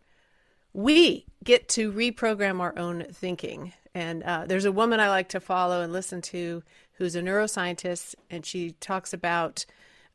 We 0.74 1.26
get 1.44 1.68
to 1.70 1.92
reprogram 1.92 2.60
our 2.60 2.78
own 2.78 3.06
thinking. 3.12 3.74
And 3.94 4.24
uh, 4.24 4.46
there's 4.48 4.66
a 4.66 4.72
woman 4.72 5.00
I 5.00 5.10
like 5.10 5.30
to 5.30 5.40
follow 5.40 5.82
and 5.82 5.92
listen 5.92 6.22
to 6.24 6.64
who's 6.94 7.16
a 7.16 7.22
neuroscientist, 7.22 8.16
and 8.30 8.46
she 8.46 8.72
talks 8.74 9.14
about 9.14 9.66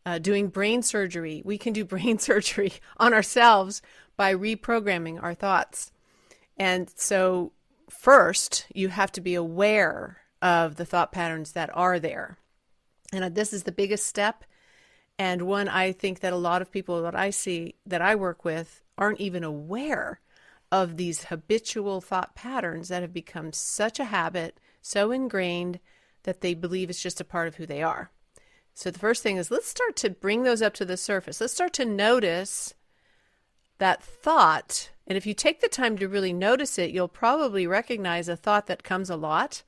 uh, 0.06 0.18
doing 0.18 0.48
brain 0.48 0.82
surgery. 0.82 1.42
We 1.44 1.58
can 1.58 1.72
do 1.72 1.84
brain 1.84 2.18
surgery 2.18 2.74
on 2.98 3.14
ourselves 3.14 3.82
by 4.16 4.34
reprogramming 4.34 5.22
our 5.22 5.34
thoughts. 5.34 5.90
And 6.56 6.90
so, 6.94 7.52
first, 7.90 8.66
you 8.74 8.88
have 8.88 9.10
to 9.12 9.20
be 9.20 9.34
aware 9.34 10.18
of 10.40 10.76
the 10.76 10.84
thought 10.84 11.10
patterns 11.10 11.52
that 11.52 11.70
are 11.74 11.98
there. 11.98 12.38
And 13.12 13.34
this 13.34 13.52
is 13.52 13.64
the 13.64 13.72
biggest 13.72 14.06
step. 14.06 14.44
And 15.18 15.42
one 15.42 15.68
I 15.68 15.92
think 15.92 16.20
that 16.20 16.32
a 16.32 16.36
lot 16.36 16.62
of 16.62 16.70
people 16.70 17.02
that 17.02 17.14
I 17.14 17.30
see 17.30 17.76
that 17.86 18.02
I 18.02 18.14
work 18.14 18.44
with 18.44 18.82
aren't 18.98 19.20
even 19.20 19.42
aware 19.42 20.20
of 20.74 20.96
these 20.96 21.26
habitual 21.26 22.00
thought 22.00 22.34
patterns 22.34 22.88
that 22.88 23.00
have 23.00 23.12
become 23.12 23.52
such 23.52 24.00
a 24.00 24.06
habit, 24.06 24.58
so 24.82 25.12
ingrained 25.12 25.78
that 26.24 26.40
they 26.40 26.52
believe 26.52 26.90
it's 26.90 27.00
just 27.00 27.20
a 27.20 27.24
part 27.24 27.46
of 27.46 27.54
who 27.54 27.64
they 27.64 27.80
are. 27.80 28.10
So 28.74 28.90
the 28.90 28.98
first 28.98 29.22
thing 29.22 29.36
is 29.36 29.52
let's 29.52 29.68
start 29.68 29.94
to 29.98 30.10
bring 30.10 30.42
those 30.42 30.62
up 30.62 30.74
to 30.74 30.84
the 30.84 30.96
surface. 30.96 31.40
Let's 31.40 31.52
start 31.52 31.72
to 31.74 31.84
notice 31.84 32.74
that 33.78 34.02
thought. 34.02 34.90
And 35.06 35.16
if 35.16 35.26
you 35.26 35.32
take 35.32 35.60
the 35.60 35.68
time 35.68 35.96
to 35.98 36.08
really 36.08 36.32
notice 36.32 36.76
it, 36.76 36.90
you'll 36.90 37.06
probably 37.06 37.68
recognize 37.68 38.28
a 38.28 38.34
thought 38.34 38.66
that 38.66 38.82
comes 38.82 39.08
a 39.08 39.16
lot 39.16 39.62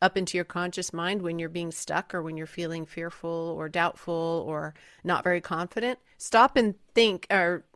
up 0.00 0.16
into 0.16 0.38
your 0.38 0.44
conscious 0.46 0.90
mind 0.94 1.20
when 1.20 1.38
you're 1.38 1.50
being 1.50 1.70
stuck 1.70 2.14
or 2.14 2.22
when 2.22 2.38
you're 2.38 2.46
feeling 2.46 2.86
fearful 2.86 3.54
or 3.58 3.68
doubtful 3.68 4.42
or 4.48 4.72
not 5.02 5.22
very 5.22 5.42
confident. 5.42 5.98
Stop 6.16 6.56
and 6.56 6.76
think 6.94 7.26
or 7.30 7.66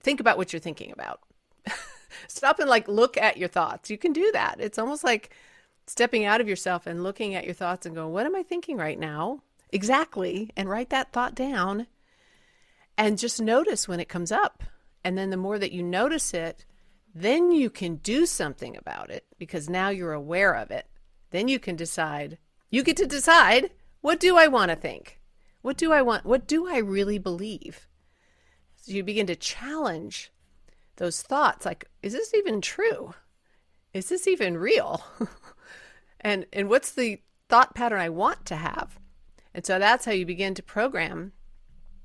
think 0.00 0.20
about 0.20 0.38
what 0.38 0.54
you're 0.54 0.60
thinking 0.60 0.90
about. 0.90 1.20
Stop 2.26 2.58
and 2.58 2.68
like 2.68 2.88
look 2.88 3.16
at 3.16 3.36
your 3.36 3.48
thoughts. 3.48 3.90
You 3.90 3.98
can 3.98 4.12
do 4.12 4.30
that. 4.32 4.56
It's 4.60 4.78
almost 4.78 5.04
like 5.04 5.30
stepping 5.86 6.24
out 6.24 6.40
of 6.40 6.48
yourself 6.48 6.86
and 6.86 7.02
looking 7.02 7.34
at 7.34 7.44
your 7.44 7.54
thoughts 7.54 7.86
and 7.86 7.94
going, 7.94 8.12
what 8.12 8.26
am 8.26 8.36
I 8.36 8.42
thinking 8.42 8.76
right 8.76 8.98
now? 8.98 9.42
Exactly. 9.70 10.50
And 10.56 10.68
write 10.68 10.90
that 10.90 11.12
thought 11.12 11.34
down 11.34 11.86
and 12.96 13.18
just 13.18 13.40
notice 13.40 13.86
when 13.86 14.00
it 14.00 14.08
comes 14.08 14.32
up. 14.32 14.64
And 15.04 15.16
then 15.16 15.30
the 15.30 15.36
more 15.36 15.58
that 15.58 15.72
you 15.72 15.82
notice 15.82 16.34
it, 16.34 16.64
then 17.14 17.50
you 17.52 17.70
can 17.70 17.96
do 17.96 18.26
something 18.26 18.76
about 18.76 19.10
it 19.10 19.24
because 19.38 19.68
now 19.68 19.88
you're 19.88 20.12
aware 20.12 20.54
of 20.54 20.70
it. 20.70 20.86
Then 21.30 21.48
you 21.48 21.58
can 21.58 21.76
decide, 21.76 22.38
you 22.70 22.82
get 22.82 22.96
to 22.98 23.06
decide, 23.06 23.70
what 24.00 24.20
do 24.20 24.36
I 24.36 24.48
want 24.48 24.70
to 24.70 24.76
think? 24.76 25.20
What 25.62 25.76
do 25.76 25.92
I 25.92 26.02
want? 26.02 26.24
What 26.24 26.46
do 26.46 26.68
I 26.68 26.78
really 26.78 27.18
believe? 27.18 27.86
So 28.76 28.92
you 28.92 29.02
begin 29.02 29.26
to 29.26 29.36
challenge 29.36 30.32
those 30.98 31.22
thoughts 31.22 31.64
like, 31.64 31.86
is 32.02 32.12
this 32.12 32.34
even 32.34 32.60
true? 32.60 33.14
Is 33.94 34.08
this 34.08 34.28
even 34.28 34.58
real? 34.58 35.02
and 36.20 36.46
and 36.52 36.68
what's 36.68 36.92
the 36.92 37.20
thought 37.48 37.74
pattern 37.74 38.00
I 38.00 38.10
want 38.10 38.44
to 38.46 38.56
have? 38.56 38.98
And 39.54 39.64
so 39.64 39.78
that's 39.78 40.04
how 40.04 40.12
you 40.12 40.26
begin 40.26 40.54
to 40.54 40.62
program. 40.62 41.32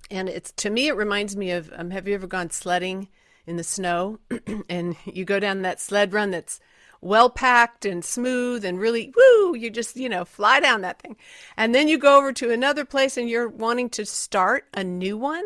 And 0.10 0.30
it's 0.30 0.52
to 0.54 0.70
me, 0.70 0.88
it 0.88 0.96
reminds 0.96 1.36
me 1.36 1.52
of 1.52 1.72
um, 1.76 1.92
have 1.92 2.08
you 2.08 2.14
ever 2.16 2.28
gone 2.28 2.50
sledding 2.50 3.10
in 3.46 3.58
the 3.58 3.64
snow 3.64 4.20
and 4.70 4.96
you 5.06 5.26
go 5.26 5.40
down 5.40 5.62
that 5.64 5.82
sled 5.82 6.14
run 6.14 6.32
that's 6.32 6.60
well 7.02 7.30
packed 7.30 7.86
and 7.86 8.06
smooth 8.06 8.64
and 8.64 8.80
really 8.80 9.14
woo 9.16 9.56
you 9.56 9.70
just 9.70 9.98
you 9.98 10.08
know 10.08 10.24
fly 10.24 10.62
down 10.62 10.80
that 10.80 11.02
thing 11.02 11.18
and 11.58 11.76
then 11.76 11.90
you 11.90 11.98
go 11.98 12.18
over 12.18 12.32
to 12.32 12.50
another 12.50 12.86
place 12.86 13.18
and 13.18 13.30
you're 13.30 13.50
wanting 13.50 13.90
to 13.90 14.06
start 14.06 14.66
a 14.74 14.84
new 14.86 15.18
one 15.18 15.44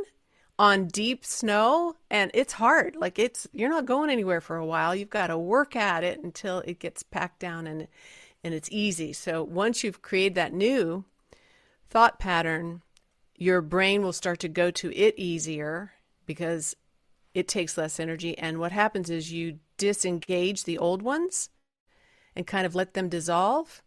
on 0.60 0.88
deep 0.88 1.24
snow 1.24 1.96
and 2.10 2.32
it's 2.34 2.54
hard 2.54 2.96
like 2.96 3.20
it's 3.20 3.48
you're 3.52 3.70
not 3.70 3.86
going 3.86 4.10
anywhere 4.10 4.42
for 4.42 4.58
a 4.58 4.66
while 4.66 4.96
you've 4.96 5.10
got 5.10 5.28
to 5.28 5.38
work 5.38 5.76
at 5.76 6.04
it 6.04 6.24
until 6.24 6.60
it 6.60 6.80
gets 6.80 7.04
packed 7.04 7.40
down 7.40 7.68
and 7.68 7.88
and 8.44 8.54
it's 8.54 8.70
easy 8.72 9.14
so 9.14 9.44
once 9.44 9.84
you've 9.84 10.02
created 10.02 10.34
that 10.36 10.54
new 10.54 11.06
thought 11.90 12.18
pattern 12.18 12.82
your 13.36 13.62
brain 13.62 14.02
will 14.02 14.14
start 14.14 14.40
to 14.40 14.48
go 14.48 14.72
to 14.72 14.92
it 14.96 15.14
easier 15.18 15.94
because 16.26 16.76
it 17.38 17.48
takes 17.48 17.78
less 17.78 18.00
energy. 18.00 18.36
And 18.36 18.60
what 18.60 18.72
happens 18.72 19.12
is 19.12 19.32
you 19.32 19.60
disengage 19.78 20.64
the 20.64 20.80
old 20.80 21.04
ones 21.04 21.52
and 22.36 22.48
kind 22.48 22.66
of 22.66 22.74
let 22.74 22.96
them 22.96 23.10
dissolve. 23.10 23.84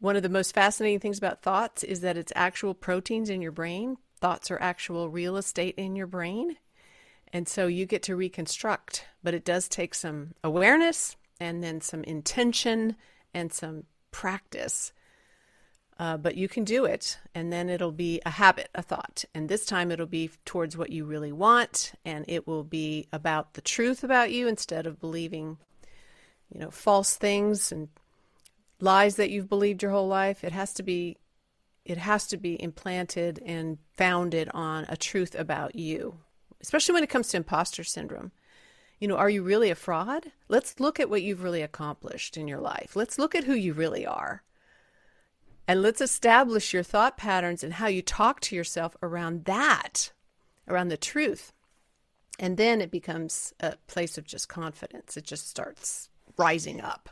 One 0.00 0.16
of 0.16 0.22
the 0.22 0.30
most 0.30 0.54
fascinating 0.54 0.98
things 1.00 1.18
about 1.18 1.42
thoughts 1.42 1.84
is 1.84 2.00
that 2.00 2.16
it's 2.16 2.32
actual 2.34 2.72
proteins 2.72 3.28
in 3.28 3.42
your 3.42 3.52
brain. 3.52 3.98
Thoughts 4.24 4.50
are 4.50 4.58
actual 4.58 5.10
real 5.10 5.36
estate 5.36 5.74
in 5.76 5.96
your 5.96 6.06
brain. 6.06 6.56
And 7.32 7.46
so 7.46 7.66
you 7.66 7.84
get 7.84 8.04
to 8.04 8.16
reconstruct, 8.16 9.04
but 9.22 9.34
it 9.34 9.44
does 9.44 9.68
take 9.68 9.94
some 9.94 10.32
awareness 10.42 11.16
and 11.38 11.62
then 11.62 11.82
some 11.82 12.02
intention 12.04 12.96
and 13.34 13.52
some 13.52 13.84
practice 14.12 14.92
uh, 15.98 16.16
but 16.16 16.36
you 16.36 16.48
can 16.48 16.64
do 16.64 16.84
it, 16.84 17.18
and 17.34 17.52
then 17.52 17.68
it'll 17.68 17.92
be 17.92 18.20
a 18.26 18.30
habit, 18.30 18.68
a 18.74 18.82
thought. 18.82 19.24
And 19.32 19.48
this 19.48 19.64
time 19.64 19.92
it'll 19.92 20.06
be 20.06 20.30
towards 20.44 20.76
what 20.76 20.90
you 20.90 21.04
really 21.04 21.30
want, 21.30 21.92
and 22.04 22.24
it 22.26 22.46
will 22.46 22.64
be 22.64 23.06
about 23.12 23.54
the 23.54 23.60
truth 23.60 24.02
about 24.02 24.32
you 24.32 24.48
instead 24.48 24.86
of 24.86 25.00
believing, 25.00 25.58
you 26.52 26.60
know, 26.60 26.70
false 26.70 27.14
things 27.14 27.70
and 27.70 27.88
lies 28.80 29.16
that 29.16 29.30
you've 29.30 29.48
believed 29.48 29.82
your 29.82 29.92
whole 29.92 30.08
life. 30.08 30.42
It 30.42 30.52
has 30.52 30.74
to 30.74 30.82
be, 30.82 31.16
it 31.84 31.98
has 31.98 32.26
to 32.28 32.36
be 32.36 32.60
implanted 32.62 33.40
and 33.44 33.78
founded 33.96 34.48
on 34.54 34.86
a 34.88 34.96
truth 34.96 35.34
about 35.34 35.74
you, 35.74 36.18
especially 36.60 36.94
when 36.94 37.04
it 37.04 37.10
comes 37.10 37.28
to 37.28 37.36
imposter 37.36 37.84
syndrome. 37.84 38.32
You 38.98 39.08
know, 39.08 39.16
are 39.16 39.30
you 39.30 39.42
really 39.42 39.70
a 39.70 39.74
fraud? 39.74 40.32
Let's 40.48 40.80
look 40.80 40.98
at 40.98 41.10
what 41.10 41.22
you've 41.22 41.42
really 41.42 41.62
accomplished 41.62 42.36
in 42.36 42.48
your 42.48 42.60
life. 42.60 42.96
Let's 42.96 43.18
look 43.18 43.34
at 43.34 43.44
who 43.44 43.54
you 43.54 43.72
really 43.72 44.06
are 44.06 44.42
and 45.66 45.82
let's 45.82 46.00
establish 46.00 46.72
your 46.72 46.82
thought 46.82 47.16
patterns 47.16 47.64
and 47.64 47.74
how 47.74 47.86
you 47.86 48.02
talk 48.02 48.40
to 48.40 48.56
yourself 48.56 48.96
around 49.02 49.44
that, 49.46 50.12
around 50.68 50.88
the 50.88 50.96
truth. 50.96 51.52
And 52.38 52.56
then 52.56 52.80
it 52.80 52.90
becomes 52.90 53.54
a 53.60 53.76
place 53.86 54.18
of 54.18 54.26
just 54.26 54.48
confidence. 54.48 55.16
It 55.16 55.24
just 55.24 55.48
starts 55.48 56.10
rising 56.36 56.80
up. 56.80 57.10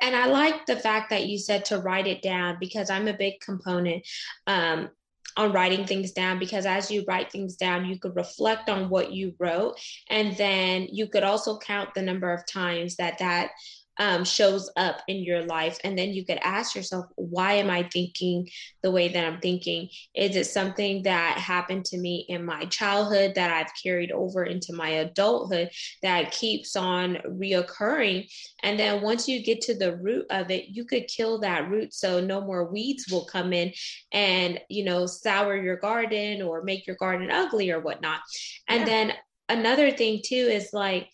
And 0.00 0.16
I 0.16 0.26
like 0.26 0.66
the 0.66 0.76
fact 0.76 1.10
that 1.10 1.26
you 1.26 1.38
said 1.38 1.64
to 1.66 1.78
write 1.78 2.06
it 2.06 2.22
down 2.22 2.56
because 2.60 2.90
I'm 2.90 3.08
a 3.08 3.16
big 3.16 3.40
component 3.40 4.06
um, 4.46 4.90
on 5.36 5.52
writing 5.52 5.86
things 5.86 6.12
down 6.12 6.38
because 6.38 6.66
as 6.66 6.90
you 6.90 7.04
write 7.06 7.30
things 7.30 7.56
down, 7.56 7.84
you 7.84 7.98
could 7.98 8.16
reflect 8.16 8.68
on 8.68 8.88
what 8.88 9.12
you 9.12 9.34
wrote, 9.38 9.78
and 10.08 10.36
then 10.36 10.88
you 10.90 11.08
could 11.08 11.22
also 11.22 11.58
count 11.58 11.94
the 11.94 12.02
number 12.02 12.32
of 12.32 12.46
times 12.46 12.96
that 12.96 13.18
that 13.18 13.50
um, 13.98 14.24
shows 14.24 14.70
up 14.76 15.02
in 15.08 15.18
your 15.18 15.42
life. 15.44 15.78
And 15.84 15.98
then 15.98 16.10
you 16.10 16.24
could 16.24 16.38
ask 16.42 16.74
yourself, 16.74 17.06
why 17.16 17.54
am 17.54 17.68
I 17.68 17.82
thinking 17.92 18.48
the 18.82 18.90
way 18.90 19.08
that 19.08 19.24
I'm 19.24 19.40
thinking? 19.40 19.88
Is 20.14 20.36
it 20.36 20.46
something 20.46 21.02
that 21.02 21.36
happened 21.38 21.84
to 21.86 21.98
me 21.98 22.24
in 22.28 22.44
my 22.44 22.64
childhood 22.66 23.34
that 23.34 23.50
I've 23.50 23.72
carried 23.82 24.10
over 24.10 24.44
into 24.44 24.72
my 24.72 24.88
adulthood 24.88 25.70
that 26.02 26.32
keeps 26.32 26.76
on 26.76 27.18
reoccurring? 27.26 28.30
And 28.62 28.78
then 28.78 29.02
once 29.02 29.28
you 29.28 29.42
get 29.42 29.60
to 29.62 29.76
the 29.76 29.96
root 29.96 30.26
of 30.30 30.50
it, 30.50 30.66
you 30.68 30.84
could 30.84 31.06
kill 31.06 31.40
that 31.40 31.68
root 31.68 31.92
so 31.92 32.20
no 32.20 32.40
more 32.40 32.70
weeds 32.70 33.06
will 33.10 33.24
come 33.26 33.52
in 33.52 33.72
and, 34.12 34.60
you 34.68 34.84
know, 34.84 35.06
sour 35.06 35.56
your 35.56 35.76
garden 35.76 36.42
or 36.42 36.62
make 36.62 36.86
your 36.86 36.96
garden 36.96 37.30
ugly 37.30 37.70
or 37.70 37.80
whatnot. 37.80 38.20
And 38.68 38.80
yeah. 38.80 38.86
then 38.86 39.12
another 39.48 39.90
thing 39.90 40.20
too 40.24 40.34
is 40.34 40.70
like, 40.72 41.08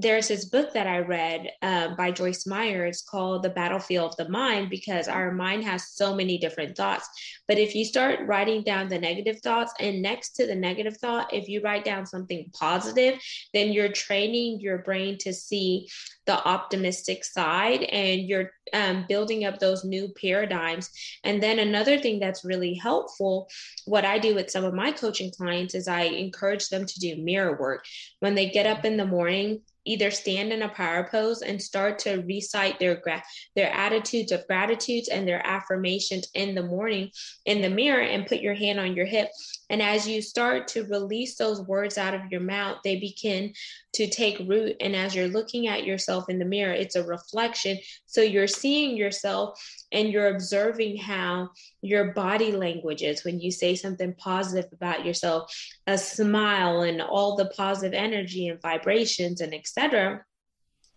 there's 0.00 0.28
this 0.28 0.46
book 0.46 0.72
that 0.72 0.86
I 0.86 1.00
read 1.00 1.50
uh, 1.60 1.94
by 1.94 2.10
Joyce 2.10 2.46
Meyer. 2.46 2.86
It's 2.86 3.02
called 3.02 3.42
The 3.42 3.50
Battlefield 3.50 4.12
of 4.12 4.16
the 4.16 4.32
Mind 4.32 4.70
because 4.70 5.08
our 5.08 5.30
mind 5.30 5.64
has 5.64 5.90
so 5.90 6.14
many 6.14 6.38
different 6.38 6.74
thoughts. 6.74 7.08
But 7.46 7.58
if 7.58 7.74
you 7.74 7.84
start 7.84 8.26
writing 8.26 8.62
down 8.62 8.88
the 8.88 8.98
negative 8.98 9.40
thoughts, 9.40 9.74
and 9.78 10.00
next 10.00 10.30
to 10.36 10.46
the 10.46 10.54
negative 10.54 10.96
thought, 10.96 11.34
if 11.34 11.48
you 11.48 11.60
write 11.60 11.84
down 11.84 12.06
something 12.06 12.50
positive, 12.58 13.20
then 13.52 13.72
you're 13.72 13.92
training 13.92 14.60
your 14.60 14.78
brain 14.78 15.18
to 15.18 15.34
see 15.34 15.88
the 16.26 16.42
optimistic 16.46 17.24
side 17.24 17.82
and 17.82 18.22
you're 18.22 18.52
um, 18.72 19.04
building 19.08 19.44
up 19.44 19.58
those 19.58 19.84
new 19.84 20.12
paradigms. 20.20 20.90
And 21.24 21.42
then 21.42 21.58
another 21.58 21.98
thing 21.98 22.20
that's 22.20 22.44
really 22.44 22.74
helpful, 22.74 23.48
what 23.84 24.04
I 24.04 24.18
do 24.18 24.34
with 24.34 24.50
some 24.50 24.64
of 24.64 24.72
my 24.72 24.92
coaching 24.92 25.32
clients 25.36 25.74
is 25.74 25.88
I 25.88 26.02
encourage 26.02 26.68
them 26.68 26.86
to 26.86 27.00
do 27.00 27.16
mirror 27.16 27.58
work. 27.58 27.84
When 28.20 28.34
they 28.34 28.48
get 28.48 28.66
up 28.66 28.84
in 28.84 28.96
the 28.96 29.06
morning, 29.06 29.62
either 29.90 30.10
stand 30.10 30.52
in 30.52 30.62
a 30.62 30.68
power 30.68 31.08
pose 31.10 31.42
and 31.42 31.60
start 31.60 31.98
to 31.98 32.22
recite 32.26 32.78
their 32.78 32.96
gra- 32.96 33.22
their 33.56 33.70
attitudes 33.72 34.30
of 34.30 34.46
gratitudes 34.46 35.08
and 35.08 35.26
their 35.26 35.44
affirmations 35.44 36.28
in 36.34 36.54
the 36.54 36.62
morning 36.62 37.10
in 37.44 37.60
the 37.60 37.68
mirror 37.68 38.02
and 38.02 38.26
put 38.26 38.40
your 38.40 38.54
hand 38.54 38.78
on 38.78 38.94
your 38.94 39.06
hip. 39.06 39.28
And 39.68 39.82
as 39.82 40.06
you 40.06 40.22
start 40.22 40.68
to 40.68 40.84
release 40.84 41.36
those 41.36 41.60
words 41.60 41.98
out 41.98 42.14
of 42.14 42.30
your 42.30 42.40
mouth 42.40 42.78
they 42.84 43.00
begin 43.00 43.52
to 43.92 44.08
take 44.08 44.38
root 44.48 44.76
and 44.80 44.94
as 44.94 45.14
you're 45.14 45.28
looking 45.28 45.66
at 45.66 45.84
yourself 45.84 46.28
in 46.28 46.38
the 46.38 46.44
mirror 46.44 46.72
it's 46.72 46.96
a 46.96 47.04
reflection 47.04 47.78
so 48.06 48.20
you're 48.20 48.46
seeing 48.46 48.96
yourself 48.96 49.60
and 49.92 50.10
you're 50.10 50.34
observing 50.34 50.96
how 50.96 51.48
your 51.82 52.12
body 52.12 52.52
language 52.52 53.02
is 53.02 53.24
when 53.24 53.40
you 53.40 53.50
say 53.50 53.74
something 53.74 54.14
positive 54.14 54.70
about 54.72 55.04
yourself 55.04 55.52
a 55.86 55.98
smile 55.98 56.82
and 56.82 57.02
all 57.02 57.36
the 57.36 57.50
positive 57.56 57.94
energy 57.94 58.48
and 58.48 58.62
vibrations 58.62 59.40
and 59.40 59.54
etc 59.54 60.24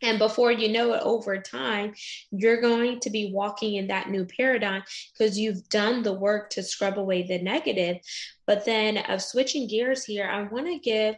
and 0.03 0.19
before 0.19 0.51
you 0.51 0.69
know 0.69 0.93
it, 0.93 1.01
over 1.01 1.39
time, 1.39 1.93
you're 2.29 2.59
going 2.59 2.99
to 2.99 3.09
be 3.09 3.31
walking 3.33 3.75
in 3.75 3.87
that 3.87 4.09
new 4.09 4.25
paradigm 4.25 4.83
because 5.17 5.39
you've 5.39 5.67
done 5.69 6.03
the 6.03 6.13
work 6.13 6.49
to 6.51 6.61
scrub 6.61 6.99
away 6.99 7.23
the 7.23 7.41
negative. 7.41 7.97
But 8.45 8.65
then, 8.65 8.97
of 8.97 9.21
switching 9.21 9.67
gears 9.67 10.03
here, 10.03 10.27
I 10.27 10.43
want 10.43 10.67
to 10.67 10.79
give 10.79 11.15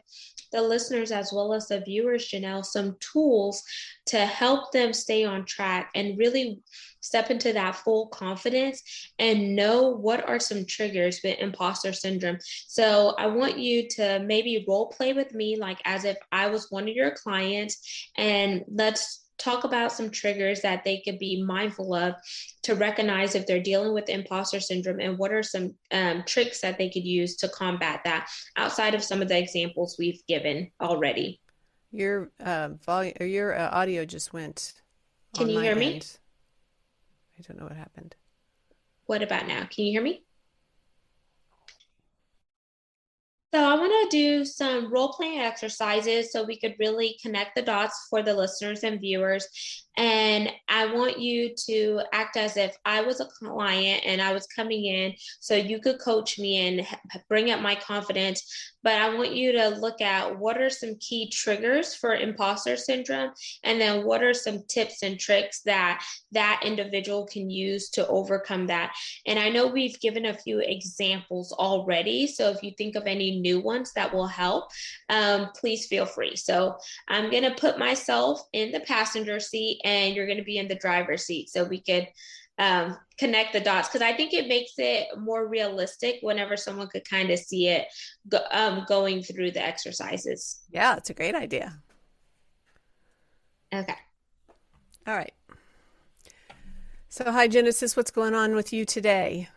the 0.51 0.61
listeners 0.61 1.11
as 1.11 1.31
well 1.33 1.53
as 1.53 1.67
the 1.67 1.81
viewers, 1.81 2.29
Janelle, 2.29 2.65
some 2.65 2.95
tools 2.99 3.63
to 4.07 4.19
help 4.19 4.71
them 4.71 4.93
stay 4.93 5.25
on 5.25 5.45
track 5.45 5.91
and 5.95 6.17
really 6.17 6.61
step 7.01 7.29
into 7.29 7.53
that 7.53 7.75
full 7.75 8.07
confidence 8.07 8.81
and 9.19 9.55
know 9.55 9.89
what 9.89 10.27
are 10.27 10.39
some 10.39 10.65
triggers 10.65 11.19
with 11.23 11.37
imposter 11.39 11.93
syndrome. 11.93 12.37
So 12.67 13.13
I 13.19 13.27
want 13.27 13.59
you 13.59 13.87
to 13.89 14.19
maybe 14.19 14.65
role 14.67 14.87
play 14.87 15.13
with 15.13 15.33
me 15.33 15.57
like 15.57 15.79
as 15.85 16.03
if 16.03 16.17
I 16.31 16.47
was 16.47 16.71
one 16.71 16.89
of 16.89 16.95
your 16.95 17.11
clients 17.11 18.09
and 18.17 18.63
let's 18.67 19.24
talk 19.37 19.63
about 19.63 19.91
some 19.91 20.09
triggers 20.09 20.61
that 20.61 20.83
they 20.83 21.01
could 21.01 21.19
be 21.19 21.43
mindful 21.43 21.93
of 21.93 22.15
to 22.63 22.75
recognize 22.75 23.35
if 23.35 23.45
they're 23.45 23.61
dealing 23.61 23.93
with 23.93 24.09
imposter 24.09 24.59
syndrome 24.59 24.99
and 24.99 25.17
what 25.17 25.31
are 25.31 25.43
some 25.43 25.73
um, 25.91 26.23
tricks 26.25 26.61
that 26.61 26.77
they 26.77 26.89
could 26.89 27.05
use 27.05 27.35
to 27.35 27.49
combat 27.49 28.01
that 28.05 28.27
outside 28.55 28.95
of 28.95 29.03
some 29.03 29.21
of 29.21 29.27
the 29.27 29.37
examples 29.37 29.97
we've 29.99 30.25
given 30.27 30.71
already 30.81 31.39
your 31.91 32.29
uh, 32.43 32.69
volume 32.85 33.13
or 33.19 33.25
your 33.25 33.57
uh, 33.57 33.69
audio 33.71 34.05
just 34.05 34.33
went 34.33 34.73
can 35.35 35.49
you 35.49 35.59
hear 35.59 35.71
end. 35.71 35.79
me 35.79 36.01
I 37.37 37.41
don't 37.41 37.59
know 37.59 37.65
what 37.65 37.75
happened. 37.75 38.15
What 39.05 39.21
about 39.21 39.47
now? 39.47 39.67
Can 39.69 39.85
you 39.85 39.91
hear 39.91 40.01
me? 40.01 40.24
So 43.55 43.63
I 43.63 43.75
want 43.75 44.11
to 44.11 44.17
do 44.17 44.43
some 44.43 44.91
role 44.91 45.13
playing 45.13 45.39
exercises 45.39 46.29
so 46.33 46.43
we 46.43 46.59
could 46.59 46.75
really 46.77 47.17
connect 47.21 47.55
the 47.55 47.61
dots 47.61 48.07
for 48.09 48.21
the 48.21 48.33
listeners 48.33 48.83
and 48.83 48.99
viewers 48.99 49.47
and 49.97 50.49
I 50.67 50.93
want 50.93 51.19
you 51.19 51.55
to 51.67 52.01
act 52.11 52.37
as 52.37 52.57
if 52.57 52.75
I 52.83 53.01
was 53.01 53.19
a 53.21 53.25
client 53.25 54.03
and 54.05 54.21
I 54.21 54.33
was 54.33 54.47
coming 54.47 54.85
in 54.85 55.13
so 55.39 55.55
you 55.55 55.79
could 55.79 55.99
coach 55.99 56.37
me 56.37 56.67
and 56.67 56.87
bring 57.29 57.51
up 57.51 57.61
my 57.61 57.75
confidence. 57.75 58.73
But 58.83 58.93
I 58.93 59.15
want 59.15 59.33
you 59.33 59.51
to 59.53 59.69
look 59.69 59.99
at 60.01 60.37
what 60.37 60.61
are 60.61 60.69
some 60.69 60.95
key 60.99 61.29
triggers 61.29 61.95
for 61.95 62.13
imposter 62.13 62.77
syndrome, 62.77 63.31
and 63.63 63.81
then 63.81 64.05
what 64.05 64.23
are 64.23 64.33
some 64.33 64.63
tips 64.67 65.01
and 65.01 65.19
tricks 65.19 65.61
that 65.61 66.03
that 66.33 66.61
individual 66.63 67.25
can 67.25 67.49
use 67.49 67.89
to 67.91 68.07
overcome 68.07 68.67
that. 68.67 68.93
And 69.25 69.39
I 69.39 69.49
know 69.49 69.65
we've 69.65 69.99
given 70.01 70.25
a 70.25 70.33
few 70.33 70.59
examples 70.59 71.51
already. 71.51 72.27
So 72.27 72.51
if 72.51 72.61
you 72.61 72.73
think 72.77 72.95
of 72.95 73.07
any 73.07 73.39
new 73.39 73.59
ones 73.59 73.91
that 73.93 74.13
will 74.13 74.27
help, 74.27 74.65
um, 75.09 75.49
please 75.59 75.87
feel 75.87 76.05
free. 76.05 76.35
So 76.35 76.75
I'm 77.07 77.31
going 77.31 77.43
to 77.43 77.55
put 77.55 77.79
myself 77.79 78.41
in 78.53 78.71
the 78.71 78.81
passenger 78.81 79.39
seat 79.39 79.81
and 79.85 80.15
you're 80.15 80.25
going 80.25 80.39
to 80.39 80.43
be 80.43 80.57
in 80.57 80.67
the 80.67 80.75
driver's 80.75 81.23
seat 81.23 81.49
so 81.49 81.63
we 81.63 81.79
could 81.79 82.07
um, 82.57 82.97
connect 83.17 83.53
the 83.53 83.59
dots 83.59 83.87
because 83.87 84.01
I 84.01 84.13
think 84.13 84.33
it 84.33 84.47
makes 84.47 84.73
it 84.77 85.07
more 85.17 85.47
realistic 85.47 86.17
whenever 86.21 86.57
someone 86.57 86.87
could 86.87 87.07
kind 87.07 87.29
of 87.29 87.39
see 87.39 87.67
it 87.67 87.87
go, 88.27 88.39
um, 88.51 88.85
going 88.87 89.23
through 89.23 89.51
the 89.51 89.65
exercises. 89.65 90.61
Yeah, 90.71 90.95
it's 90.95 91.09
a 91.09 91.13
great 91.13 91.35
idea. 91.35 91.79
Okay. 93.73 93.95
All 95.07 95.15
right. 95.15 95.33
So, 97.09 97.31
hi, 97.31 97.47
Genesis. 97.47 97.95
What's 97.95 98.11
going 98.11 98.33
on 98.33 98.55
with 98.55 98.73
you 98.73 98.85
today? 98.85 99.49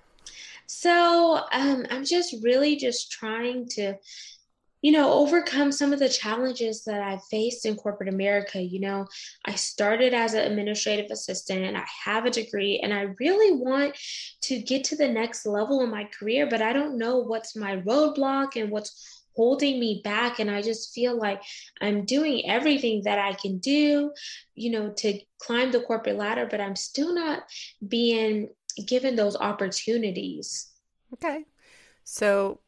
So, 0.67 1.45
um, 1.53 1.87
I'm 1.91 2.05
just 2.05 2.37
really 2.43 2.77
just 2.77 3.11
trying 3.11 3.69
to 3.71 3.95
you 4.83 4.93
know, 4.93 5.13
overcome 5.13 5.73
some 5.73 5.93
of 5.93 5.99
the 5.99 6.09
challenges 6.09 6.85
that 6.85 7.03
I 7.03 7.19
faced 7.31 7.67
in 7.67 7.77
corporate 7.77 8.09
America. 8.09 8.61
You 8.61 8.81
know, 8.81 9.07
I 9.45 9.55
started 9.55 10.15
as 10.15 10.35
an 10.35 10.45
administrative 10.45 11.11
assistant 11.11 11.65
and 11.65 11.77
I 11.77 11.85
have 12.05 12.27
a 12.27 12.31
degree 12.31 12.79
and 12.83 12.95
I 12.95 13.15
really 13.19 13.57
want 13.57 13.97
to 14.43 14.61
get 14.61 14.85
to 14.85 14.97
the 14.97 15.09
next 15.09 15.47
level 15.47 15.83
in 15.83 15.91
my 15.91 16.05
career, 16.05 16.47
but 16.49 16.63
I 16.63 16.73
don't 16.73 16.97
know 16.97 17.19
what's 17.19 17.57
my 17.57 17.79
roadblock 17.79 18.61
and 18.61 18.71
what's 18.71 19.19
holding 19.35 19.79
me 19.79 20.01
back. 20.03 20.41
And 20.41 20.51
I 20.51 20.63
just 20.63 20.93
feel 20.93 21.17
like 21.17 21.43
I'm 21.81 22.05
doing 22.05 22.49
everything 22.49 23.03
that 23.05 23.19
I 23.19 23.35
can 23.35 23.59
do, 23.59 24.13
you 24.55 24.71
know, 24.71 24.91
to 24.99 25.21
climb 25.41 25.71
the 25.71 25.81
corporate 25.81 26.17
ladder, 26.17 26.47
but 26.51 26.61
I'm 26.61 26.77
still 26.77 27.15
not 27.15 27.45
being 27.87 28.51
given 28.87 29.17
those 29.17 29.37
opportunities. 29.37 30.69
Okay. 31.15 31.45
So 32.05 32.61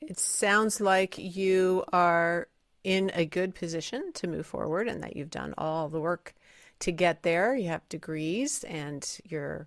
it 0.00 0.18
sounds 0.18 0.80
like 0.80 1.18
you 1.18 1.84
are 1.92 2.48
in 2.82 3.10
a 3.14 3.26
good 3.26 3.54
position 3.54 4.12
to 4.14 4.26
move 4.26 4.46
forward 4.46 4.88
and 4.88 5.02
that 5.02 5.16
you've 5.16 5.30
done 5.30 5.54
all 5.58 5.88
the 5.88 6.00
work 6.00 6.34
to 6.80 6.92
get 6.92 7.22
there. 7.22 7.54
You 7.54 7.68
have 7.68 7.88
degrees 7.88 8.64
and 8.64 9.06
you're 9.24 9.66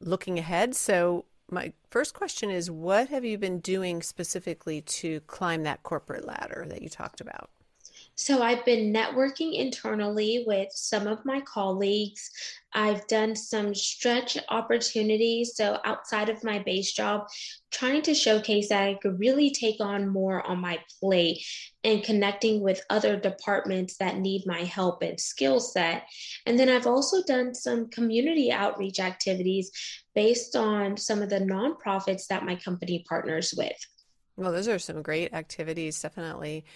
looking 0.00 0.38
ahead. 0.38 0.74
So, 0.74 1.26
my 1.50 1.72
first 1.90 2.14
question 2.14 2.48
is 2.48 2.70
what 2.70 3.08
have 3.08 3.24
you 3.24 3.36
been 3.36 3.58
doing 3.58 4.02
specifically 4.02 4.82
to 4.82 5.20
climb 5.22 5.64
that 5.64 5.82
corporate 5.82 6.24
ladder 6.24 6.64
that 6.68 6.80
you 6.80 6.88
talked 6.88 7.20
about? 7.20 7.50
So 8.20 8.42
I've 8.42 8.66
been 8.66 8.92
networking 8.92 9.54
internally 9.54 10.44
with 10.46 10.68
some 10.74 11.06
of 11.06 11.24
my 11.24 11.40
colleagues. 11.40 12.30
I've 12.74 13.06
done 13.06 13.34
some 13.34 13.74
stretch 13.74 14.36
opportunities. 14.50 15.56
So 15.56 15.78
outside 15.86 16.28
of 16.28 16.44
my 16.44 16.58
base 16.58 16.92
job, 16.92 17.28
trying 17.70 18.02
to 18.02 18.14
showcase 18.14 18.68
that 18.68 18.82
I 18.82 18.98
could 19.00 19.18
really 19.18 19.50
take 19.50 19.80
on 19.80 20.06
more 20.06 20.46
on 20.46 20.60
my 20.60 20.80
plate 21.00 21.42
and 21.82 22.04
connecting 22.04 22.60
with 22.60 22.84
other 22.90 23.18
departments 23.18 23.96
that 23.96 24.18
need 24.18 24.44
my 24.44 24.64
help 24.64 25.00
and 25.00 25.18
skill 25.18 25.58
set. 25.58 26.02
And 26.44 26.58
then 26.58 26.68
I've 26.68 26.86
also 26.86 27.22
done 27.22 27.54
some 27.54 27.88
community 27.88 28.52
outreach 28.52 29.00
activities 29.00 29.70
based 30.14 30.56
on 30.56 30.98
some 30.98 31.22
of 31.22 31.30
the 31.30 31.40
nonprofits 31.40 32.26
that 32.26 32.44
my 32.44 32.56
company 32.56 33.02
partners 33.08 33.54
with. 33.56 33.78
Well, 34.36 34.52
those 34.52 34.68
are 34.68 34.78
some 34.78 35.00
great 35.00 35.32
activities, 35.32 35.98
definitely 36.02 36.66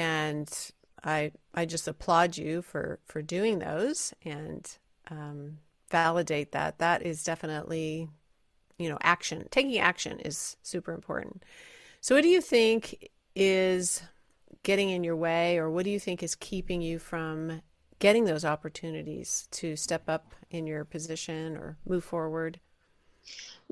and 0.00 0.72
I 1.04 1.32
I 1.52 1.66
just 1.66 1.86
applaud 1.86 2.38
you 2.38 2.62
for 2.62 3.00
for 3.04 3.20
doing 3.20 3.58
those 3.58 4.14
and 4.24 4.66
um, 5.10 5.58
validate 5.90 6.52
that. 6.52 6.78
That 6.78 7.02
is 7.02 7.22
definitely 7.22 8.08
you 8.78 8.88
know 8.88 8.98
action. 9.02 9.46
Taking 9.50 9.78
action 9.78 10.18
is 10.20 10.56
super 10.62 10.94
important. 10.94 11.44
So, 12.00 12.14
what 12.14 12.22
do 12.22 12.28
you 12.28 12.40
think 12.40 13.10
is 13.36 14.02
getting 14.62 14.88
in 14.88 15.04
your 15.04 15.16
way, 15.16 15.58
or 15.58 15.70
what 15.70 15.84
do 15.84 15.90
you 15.90 16.00
think 16.00 16.22
is 16.22 16.34
keeping 16.34 16.80
you 16.80 16.98
from 16.98 17.60
getting 17.98 18.24
those 18.24 18.46
opportunities 18.46 19.48
to 19.50 19.76
step 19.76 20.08
up 20.08 20.32
in 20.50 20.66
your 20.66 20.86
position 20.86 21.58
or 21.58 21.76
move 21.86 22.04
forward? 22.04 22.58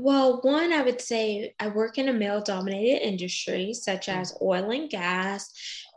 Well, 0.00 0.38
one, 0.42 0.72
I 0.72 0.82
would 0.82 1.00
say 1.00 1.54
I 1.58 1.68
work 1.68 1.98
in 1.98 2.08
a 2.08 2.12
male 2.12 2.40
dominated 2.40 3.04
industry 3.04 3.74
such 3.74 4.06
Mm. 4.06 4.20
as 4.20 4.32
oil 4.40 4.70
and 4.70 4.88
gas. 4.88 5.50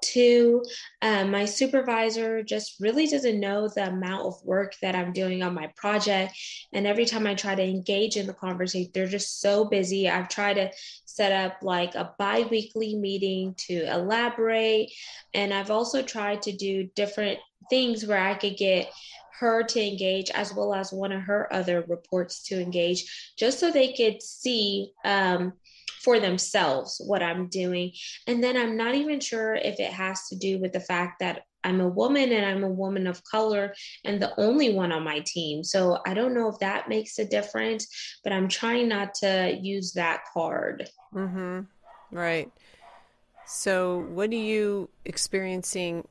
Two, 0.03 0.63
um, 1.03 1.29
my 1.29 1.45
supervisor 1.45 2.41
just 2.41 2.79
really 2.79 3.05
doesn't 3.05 3.39
know 3.39 3.67
the 3.67 3.89
amount 3.89 4.25
of 4.25 4.43
work 4.43 4.73
that 4.81 4.95
I'm 4.95 5.13
doing 5.13 5.43
on 5.43 5.53
my 5.53 5.67
project. 5.75 6.33
And 6.73 6.87
every 6.87 7.05
time 7.05 7.27
I 7.27 7.35
try 7.35 7.53
to 7.53 7.61
engage 7.63 8.17
in 8.17 8.25
the 8.25 8.33
conversation, 8.33 8.89
they're 8.91 9.05
just 9.05 9.39
so 9.39 9.65
busy. 9.65 10.09
I've 10.09 10.29
tried 10.29 10.55
to 10.55 10.71
set 11.05 11.31
up 11.31 11.57
like 11.61 11.93
a 11.93 12.15
bi 12.17 12.41
weekly 12.49 12.95
meeting 12.95 13.53
to 13.67 13.83
elaborate. 13.93 14.91
And 15.35 15.53
I've 15.53 15.69
also 15.69 16.01
tried 16.01 16.41
to 16.43 16.51
do 16.51 16.89
different 16.95 17.37
things 17.69 18.07
where 18.07 18.17
I 18.17 18.33
could 18.33 18.57
get 18.57 18.91
her 19.41 19.63
to 19.63 19.81
engage 19.85 20.29
as 20.31 20.53
well 20.53 20.73
as 20.73 20.93
one 20.93 21.11
of 21.11 21.21
her 21.23 21.51
other 21.51 21.83
reports 21.87 22.43
to 22.43 22.61
engage 22.61 23.33
just 23.37 23.59
so 23.59 23.69
they 23.69 23.91
could 23.93 24.21
see 24.21 24.91
um, 25.03 25.53
for 26.01 26.19
themselves 26.19 27.01
what 27.05 27.21
i'm 27.21 27.47
doing 27.47 27.91
and 28.27 28.43
then 28.43 28.55
i'm 28.55 28.77
not 28.77 28.95
even 28.95 29.19
sure 29.19 29.55
if 29.55 29.79
it 29.79 29.91
has 29.91 30.27
to 30.27 30.35
do 30.35 30.59
with 30.59 30.71
the 30.73 30.79
fact 30.79 31.19
that 31.19 31.41
i'm 31.63 31.81
a 31.81 31.87
woman 31.87 32.31
and 32.31 32.45
i'm 32.45 32.63
a 32.63 32.69
woman 32.69 33.05
of 33.05 33.23
color 33.23 33.73
and 34.05 34.21
the 34.21 34.39
only 34.39 34.73
one 34.73 34.91
on 34.91 35.03
my 35.03 35.19
team 35.25 35.63
so 35.63 35.99
i 36.07 36.13
don't 36.13 36.33
know 36.33 36.47
if 36.47 36.57
that 36.59 36.89
makes 36.89 37.19
a 37.19 37.25
difference 37.25 37.87
but 38.23 38.33
i'm 38.33 38.47
trying 38.47 38.87
not 38.87 39.13
to 39.13 39.57
use 39.61 39.91
that 39.93 40.21
card 40.33 40.87
Mm-hmm. 41.13 41.61
Right. 42.11 42.51
So, 43.45 43.99
what 44.11 44.29
are 44.29 44.35
you 44.35 44.89
experiencing 45.05 46.07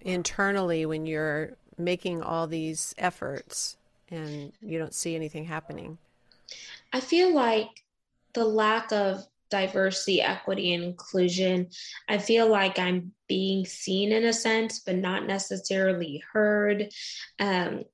internally 0.00 0.86
when 0.86 1.04
you're 1.06 1.56
making 1.84 2.22
all 2.22 2.46
these 2.46 2.94
efforts 2.98 3.76
and 4.10 4.52
you 4.60 4.78
don't 4.78 4.94
see 4.94 5.14
anything 5.14 5.44
happening? 5.44 5.98
i 6.92 6.98
feel 6.98 7.32
like 7.32 7.68
the 8.34 8.44
lack 8.44 8.92
of 8.92 9.24
diversity, 9.50 10.22
equity, 10.22 10.72
and 10.72 10.82
inclusion, 10.82 11.68
I 12.08 12.18
feel 12.18 12.48
like 12.48 12.78
I'm 12.78 13.12
being 13.28 13.66
seen 13.66 14.12
in 14.12 14.24
a 14.24 14.32
sense, 14.32 14.80
but 14.80 14.96
not 14.96 15.26
necessarily 15.26 16.22
heard. 16.32 16.88
Um, 17.38 17.84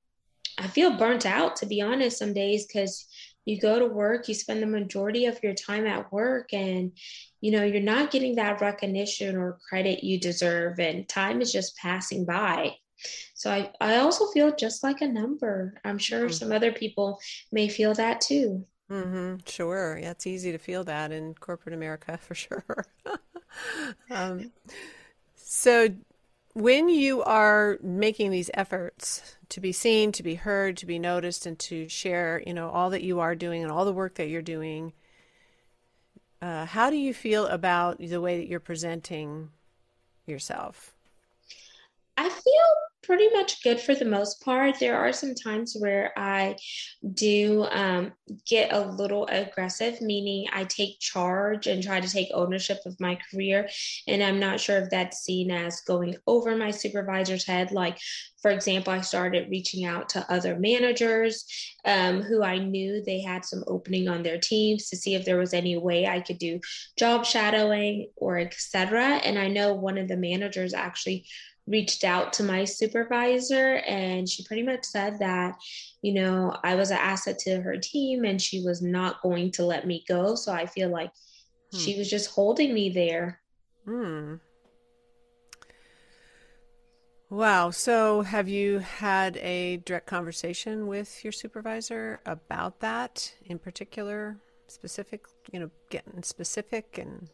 I 0.59 0.69
feel 0.69 0.97
burnt 0.97 1.27
out, 1.27 1.57
to 1.57 1.67
be 1.67 1.81
honest, 1.81 2.19
some 2.19 2.33
days 2.33 2.67
because 2.67 3.07
you 3.45 3.61
go 3.61 3.79
to 3.79 3.87
work, 3.87 4.29
you 4.29 4.35
spend 4.35 4.63
the 4.63 4.67
majority 4.67 5.27
of 5.27 5.43
your 5.43 5.55
time 5.55 5.87
at 5.87 6.13
work, 6.13 6.53
and 6.53 6.93
you 7.41 7.53
know, 7.53 7.65
you're 7.65 7.81
not 7.81 8.11
getting 8.11 8.37
that 8.37 8.61
recognition 8.61 9.37
or 9.37 9.59
credit 9.69 10.05
you 10.05 10.19
deserve, 10.19 10.79
and 10.79 11.09
time 11.09 11.41
is 11.41 11.53
just 11.53 11.77
passing 11.77 12.25
by. 12.25 12.75
So 13.35 13.51
I, 13.51 13.71
I 13.81 13.97
also 13.99 14.27
feel 14.27 14.55
just 14.55 14.83
like 14.83 15.01
a 15.01 15.09
number. 15.09 15.75
I'm 15.85 15.99
sure 15.99 16.29
some 16.29 16.53
other 16.53 16.73
people 16.73 17.19
may 17.53 17.69
feel 17.69 17.95
that 17.95 18.21
too. 18.21 18.65
Mm-hmm. 18.91 19.37
Sure. 19.47 19.99
Yeah, 20.01 20.13
it's 20.13 20.27
easy 20.27 20.53
to 20.53 20.59
feel 20.59 20.85
that 20.85 21.13
in 21.13 21.35
corporate 21.35 21.75
America 21.75 22.17
for 22.23 22.35
sure. 22.35 22.65
Um, 24.11 24.53
so 25.35 25.89
when 26.53 26.89
you 26.89 27.23
are 27.23 27.79
making 27.83 28.31
these 28.31 28.51
efforts 28.55 29.37
to 29.51 29.61
be 29.61 29.73
seen, 29.73 30.13
to 30.13 30.23
be 30.23 30.35
heard, 30.37 30.77
to 30.79 30.87
be 30.87 30.99
noticed, 30.99 31.47
and 31.47 31.59
to 31.59 31.89
share, 31.89 32.43
you 32.47 32.55
know, 32.55 32.71
all 32.71 32.91
that 32.91 33.03
you 33.03 33.21
are 33.21 33.35
doing 33.35 33.63
and 33.63 33.71
all 33.71 33.85
the 33.85 33.93
work 33.93 34.15
that 34.15 34.29
you're 34.29 34.43
doing, 34.43 34.93
uh, 36.41 36.67
how 36.67 36.91
do 36.91 36.97
you 36.97 37.13
feel 37.13 37.47
about 37.47 37.99
the 37.99 38.21
way 38.21 38.39
that 38.39 38.49
you're 38.49 38.61
presenting 38.61 39.51
yourself? 40.27 40.95
I 42.17 42.29
feel 42.29 42.86
pretty 43.07 43.29
much 43.31 43.63
good 43.63 43.81
for 43.81 43.95
the 43.95 44.05
most 44.05 44.43
part. 44.45 44.79
There 44.79 44.99
are 44.99 45.13
some 45.13 45.35
times 45.35 45.77
where 45.79 46.13
I 46.17 46.57
do 47.15 47.65
um, 47.71 48.13
get 48.47 48.73
a 48.73 48.81
little 48.81 49.27
aggressive, 49.27 50.03
meaning 50.03 50.47
I 50.53 50.65
take 50.65 50.99
charge 50.99 51.69
and 51.69 51.83
try 51.83 52.01
to 52.01 52.09
take 52.09 52.29
ownership 52.35 52.79
of 52.85 52.99
my 52.99 53.17
career. 53.31 53.69
And 54.09 54.23
I'm 54.23 54.41
not 54.41 54.61
sure 54.61 54.79
if 54.79 54.91
that's 54.91 55.19
seen 55.19 55.51
as 55.53 55.81
going 55.83 56.17
over 56.27 56.57
my 56.57 56.73
supervisor's 56.73 57.47
head. 57.47 57.71
Like, 57.71 57.99
for 58.43 58.51
example, 58.51 58.93
I 58.93 59.01
started 59.01 59.51
reaching 59.51 59.85
out 59.85 60.09
to 60.11 60.27
other 60.31 60.59
managers 60.59 61.45
um, 61.85 62.23
who 62.23 62.43
I 62.43 62.59
knew 62.59 63.03
they 63.03 63.21
had 63.21 63.45
some 63.45 63.65
opening 63.69 64.09
on 64.09 64.23
their 64.23 64.39
teams 64.39 64.89
to 64.89 64.97
see 64.97 65.15
if 65.15 65.25
there 65.25 65.39
was 65.39 65.55
any 65.55 65.77
way 65.77 66.07
I 66.07 66.21
could 66.21 66.39
do 66.39 66.61
job 66.99 67.25
shadowing 67.25 68.11
or 68.17 68.39
etc. 68.39 69.21
And 69.25 69.39
I 69.39 69.49
know 69.49 69.75
one 69.75 69.97
of 69.97 70.09
the 70.09 70.17
managers 70.17 70.75
actually 70.75 71.27
reached 71.67 72.05
out 72.05 72.33
to 72.33 72.43
my 72.43 72.65
supervisor 72.65 73.77
and 73.87 74.29
she 74.29 74.45
pretty 74.45 74.63
much 74.63 74.85
said 74.85 75.19
that 75.19 75.57
you 76.01 76.15
know 76.15 76.57
i 76.63 76.75
was 76.77 76.91
an 76.91 76.99
asset 76.99 77.39
to 77.39 77.61
her 77.61 77.77
team 77.77 78.25
and 78.25 78.41
she 78.41 78.63
was 78.65 78.83
not 78.83 79.21
going 79.23 79.51
to 79.51 79.65
let 79.65 79.87
me 79.87 80.05
go 80.07 80.35
so 80.35 80.53
i 80.53 80.65
feel 80.67 80.89
like 80.89 81.11
Hmm. 81.73 81.79
she 81.79 81.99
was 81.99 82.09
just 82.09 82.31
holding 82.31 82.73
me 82.73 82.91
there 82.91 83.41
Hmm. 83.85 84.35
Wow. 87.29 87.71
So 87.71 88.23
have 88.23 88.49
you 88.49 88.79
had 88.79 89.37
a 89.39 89.79
direct 89.79 90.07
conversation 90.07 90.87
with 90.87 91.25
your 91.25 91.33
supervisor 91.33 92.21
about 92.25 92.81
that 92.81 93.35
in 93.45 93.59
particular, 93.59 94.37
specific, 94.69 95.27
you 95.53 95.59
know, 95.61 95.71
getting 95.91 96.23
specific 96.23 96.99
and 96.99 97.29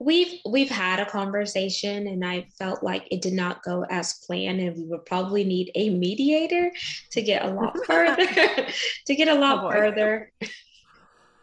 we've 0.00 0.40
we've 0.48 0.70
had 0.70 0.98
a 1.00 1.06
conversation 1.06 2.06
and 2.08 2.24
i 2.24 2.46
felt 2.58 2.82
like 2.82 3.06
it 3.10 3.22
did 3.22 3.34
not 3.34 3.62
go 3.62 3.84
as 3.90 4.14
planned 4.26 4.60
and 4.60 4.76
we 4.76 4.84
would 4.86 5.04
probably 5.06 5.44
need 5.44 5.70
a 5.76 5.90
mediator 5.90 6.72
to 7.12 7.22
get 7.22 7.44
a 7.44 7.50
lot 7.50 7.78
further 7.86 8.26
to 9.06 9.14
get 9.16 9.28
a 9.28 9.34
Oh 9.34 9.40
lot 9.40 9.60
boy. 9.60 9.70
further 9.70 10.32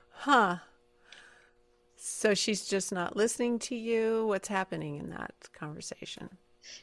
Huh. 0.09 0.57
So 1.95 2.33
she's 2.33 2.65
just 2.67 2.91
not 2.91 3.15
listening 3.15 3.59
to 3.59 3.75
you. 3.75 4.25
What's 4.27 4.47
happening 4.47 4.97
in 4.97 5.09
that 5.11 5.33
conversation? 5.53 6.37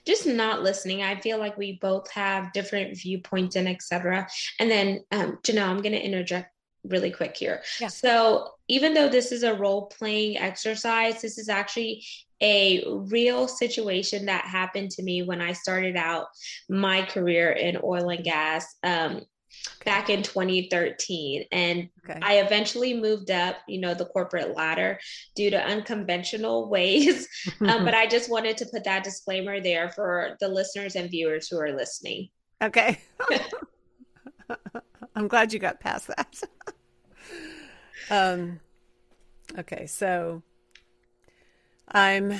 just 0.07 0.27
not 0.27 0.63
listening. 0.63 1.03
I 1.03 1.21
feel 1.21 1.39
like 1.39 1.57
we 1.59 1.79
both 1.81 2.11
have 2.11 2.53
different 2.53 2.97
viewpoints 2.99 3.57
and 3.57 3.69
etc. 3.69 4.27
And 4.59 4.71
then, 4.71 5.05
um, 5.11 5.39
Janelle, 5.43 5.69
I'm 5.69 5.83
going 5.83 5.93
to 5.93 6.01
interject 6.05 6.54
really 6.85 7.11
quick 7.11 7.37
here. 7.37 7.63
Yeah. 7.81 7.89
So, 7.89 8.51
even 8.69 8.95
though 8.95 9.09
this 9.09 9.33
is 9.33 9.43
a 9.43 9.55
role 9.55 9.87
playing 9.87 10.39
exercise, 10.39 11.21
this 11.21 11.39
is 11.39 11.49
actually 11.49 12.05
a 12.43 12.85
real 12.87 13.47
situation 13.49 14.27
that 14.27 14.45
happened 14.45 14.91
to 14.93 15.03
me 15.03 15.23
when 15.23 15.41
I 15.41 15.53
started 15.53 15.97
out 15.97 16.27
my 16.69 17.03
career 17.03 17.51
in 17.53 17.79
oil 17.83 18.11
and 18.11 18.25
gas. 18.25 18.67
Um, 18.83 19.23
Okay. 19.81 19.89
back 19.89 20.11
in 20.11 20.21
2013 20.25 21.45
and 21.53 21.89
Okay. 22.05 22.19
i 22.23 22.39
eventually 22.39 22.93
moved 22.93 23.31
up 23.31 23.57
you 23.69 23.81
know 23.81 23.95
the 23.95 24.07
corporate 24.07 24.57
ladder 24.57 24.99
due 25.37 25.49
to 25.49 25.57
unconventional 25.57 26.69
ways 26.75 27.29
um, 27.61 27.85
but 27.85 27.95
i 28.03 28.05
just 28.05 28.29
wanted 28.29 28.57
to 28.57 28.67
put 28.67 28.83
that 28.83 29.05
disclaimer 29.05 29.61
there 29.61 29.91
for 29.91 30.37
the 30.41 30.49
listeners 30.49 30.97
and 30.97 31.09
viewers 31.09 31.47
who 31.47 31.57
are 31.57 31.73
listening 31.73 32.29
Okay. 32.63 32.99
I'm 35.15 35.29
glad 35.29 35.53
you 35.53 35.59
got 35.59 35.81
past 35.81 36.09
that. 36.09 36.43
Um, 38.11 38.61
okay, 39.59 39.87
so 39.87 40.43
I'm, 41.89 42.35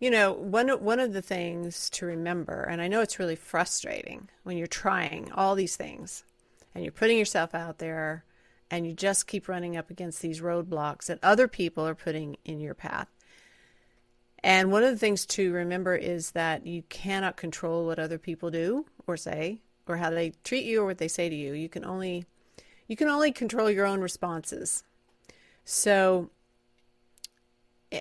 you 0.00 0.10
know, 0.10 0.32
one 0.32 0.68
one 0.68 1.00
of 1.00 1.12
the 1.12 1.22
things 1.22 1.90
to 1.90 2.06
remember, 2.06 2.62
and 2.62 2.80
I 2.80 2.88
know 2.88 3.00
it's 3.00 3.18
really 3.18 3.36
frustrating 3.36 4.28
when 4.42 4.56
you're 4.56 4.66
trying 4.66 5.30
all 5.32 5.54
these 5.54 5.76
things 5.76 6.24
and 6.74 6.84
you're 6.84 6.92
putting 6.92 7.18
yourself 7.18 7.54
out 7.54 7.78
there 7.78 8.24
and 8.70 8.86
you 8.86 8.94
just 8.94 9.26
keep 9.26 9.48
running 9.48 9.76
up 9.76 9.90
against 9.90 10.22
these 10.22 10.40
roadblocks 10.40 11.06
that 11.06 11.18
other 11.22 11.46
people 11.46 11.86
are 11.86 11.94
putting 11.94 12.36
in 12.44 12.58
your 12.58 12.74
path. 12.74 13.08
And 14.42 14.72
one 14.72 14.82
of 14.82 14.90
the 14.90 14.98
things 14.98 15.24
to 15.26 15.52
remember 15.52 15.94
is 15.94 16.32
that 16.32 16.66
you 16.66 16.82
cannot 16.88 17.36
control 17.36 17.86
what 17.86 17.98
other 17.98 18.18
people 18.18 18.50
do 18.50 18.86
or 19.06 19.16
say 19.16 19.60
or 19.88 19.96
how 19.96 20.10
they 20.10 20.32
treat 20.44 20.64
you 20.64 20.82
or 20.82 20.86
what 20.86 20.98
they 20.98 21.08
say 21.08 21.28
to 21.28 21.34
you. 21.34 21.52
You 21.52 21.68
can 21.68 21.84
only 21.84 22.24
you 22.88 22.96
can 22.96 23.08
only 23.08 23.32
control 23.32 23.70
your 23.70 23.86
own 23.86 24.00
responses. 24.00 24.84
So 25.64 26.30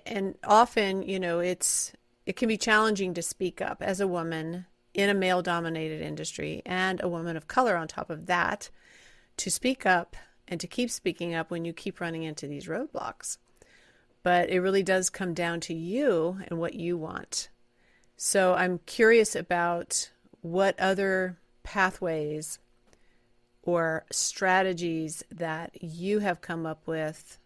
and 0.06 0.36
often, 0.44 1.04
you 1.04 1.20
know, 1.20 1.40
it's 1.40 1.94
it 2.26 2.36
can 2.36 2.48
be 2.48 2.58
challenging 2.58 3.14
to 3.14 3.22
speak 3.22 3.62
up 3.62 3.82
as 3.82 4.00
a 4.00 4.08
woman 4.08 4.66
in 4.94 5.10
a 5.10 5.14
male 5.14 5.42
dominated 5.42 6.02
industry 6.02 6.62
and 6.66 7.02
a 7.02 7.10
woman 7.10 7.38
of 7.38 7.48
color 7.48 7.76
on 7.76 7.88
top 7.88 8.10
of 8.10 8.26
that 8.26 8.70
to 9.38 9.50
speak 9.50 9.86
up 9.86 10.16
and 10.48 10.60
to 10.60 10.68
keep 10.68 10.92
speaking 10.92 11.34
up 11.34 11.50
when 11.50 11.66
you 11.66 11.72
keep 11.72 12.02
running 12.02 12.24
into 12.24 12.46
these 12.46 12.68
roadblocks 12.68 13.38
but 14.24 14.50
it 14.50 14.60
really 14.60 14.84
does 14.84 15.10
come 15.10 15.34
down 15.34 15.60
to 15.62 15.74
you 15.74 16.38
and 16.48 16.60
what 16.60 16.76
you 16.76 16.98
want. 16.98 17.50
So 18.18 18.54
I'm 18.54 18.80
curious 18.86 19.36
about 19.36 20.12
what 20.42 20.80
other 20.80 21.38
pathways 21.64 22.60
or 23.64 24.06
strategies 24.12 25.24
that 25.32 25.82
you 25.82 26.20
have 26.20 26.42
come 26.42 26.66
up 26.66 26.88
with 26.88 27.38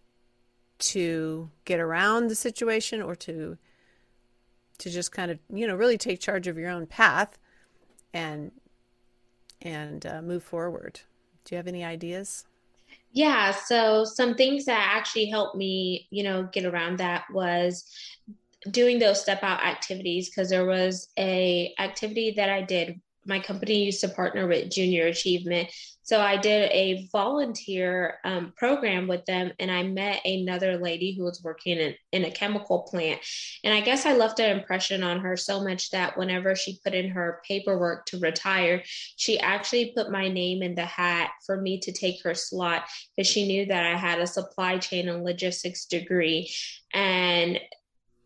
to 0.77 1.49
get 1.65 1.79
around 1.79 2.27
the 2.27 2.35
situation 2.35 3.01
or 3.01 3.15
to 3.15 3.57
to 4.77 4.89
just 4.89 5.11
kind 5.13 5.31
of, 5.31 5.39
you 5.53 5.65
know, 5.65 5.75
really 5.75 5.97
take 5.97 6.19
charge 6.19 6.47
of 6.47 6.57
your 6.57 6.69
own 6.69 6.85
path 6.85 7.37
and 8.13 8.51
and 9.61 10.05
uh, 10.05 10.21
move 10.21 10.43
forward. 10.43 10.99
Do 11.43 11.55
you 11.55 11.57
have 11.57 11.67
any 11.67 11.83
ideas? 11.83 12.45
Yeah, 13.11 13.51
so 13.51 14.03
some 14.03 14.35
things 14.35 14.65
that 14.65 14.91
actually 14.93 15.27
helped 15.27 15.55
me, 15.55 16.07
you 16.11 16.23
know, 16.23 16.43
get 16.51 16.65
around 16.65 16.97
that 16.99 17.23
was 17.31 17.89
doing 18.71 18.99
those 18.99 19.21
step 19.21 19.43
out 19.43 19.63
activities 19.63 20.29
because 20.29 20.49
there 20.49 20.65
was 20.65 21.07
a 21.17 21.73
activity 21.79 22.33
that 22.35 22.49
I 22.49 22.61
did 22.61 22.99
my 23.25 23.39
company 23.39 23.85
used 23.85 24.01
to 24.01 24.09
partner 24.09 24.47
with 24.47 24.71
Junior 24.71 25.07
Achievement. 25.07 25.69
So 26.03 26.21
I 26.21 26.37
did 26.37 26.71
a 26.71 27.07
volunteer 27.11 28.19
um, 28.23 28.53
program 28.55 29.07
with 29.07 29.25
them, 29.25 29.51
and 29.59 29.71
I 29.71 29.81
met 29.81 30.23
another 30.23 30.77
lady 30.77 31.15
who 31.15 31.23
was 31.23 31.41
working 31.43 31.79
in, 31.79 31.95
in 32.11 32.25
a 32.25 32.31
chemical 32.31 32.83
plant. 32.83 33.19
And 33.63 33.73
I 33.73 33.81
guess 33.81 34.05
I 34.05 34.13
left 34.13 34.39
an 34.39 34.55
impression 34.55 35.01
on 35.01 35.21
her 35.21 35.35
so 35.35 35.63
much 35.63 35.89
that 35.89 36.15
whenever 36.15 36.55
she 36.55 36.79
put 36.83 36.93
in 36.93 37.09
her 37.09 37.41
paperwork 37.47 38.05
to 38.07 38.19
retire, 38.19 38.83
she 39.15 39.39
actually 39.39 39.93
put 39.95 40.11
my 40.11 40.27
name 40.27 40.61
in 40.61 40.75
the 40.75 40.85
hat 40.85 41.31
for 41.43 41.59
me 41.59 41.79
to 41.79 41.91
take 41.91 42.21
her 42.21 42.35
slot 42.35 42.83
because 43.17 43.27
she 43.27 43.47
knew 43.47 43.65
that 43.65 43.83
I 43.83 43.97
had 43.97 44.19
a 44.19 44.27
supply 44.27 44.77
chain 44.77 45.09
and 45.09 45.23
logistics 45.23 45.85
degree. 45.85 46.51
And 46.93 47.59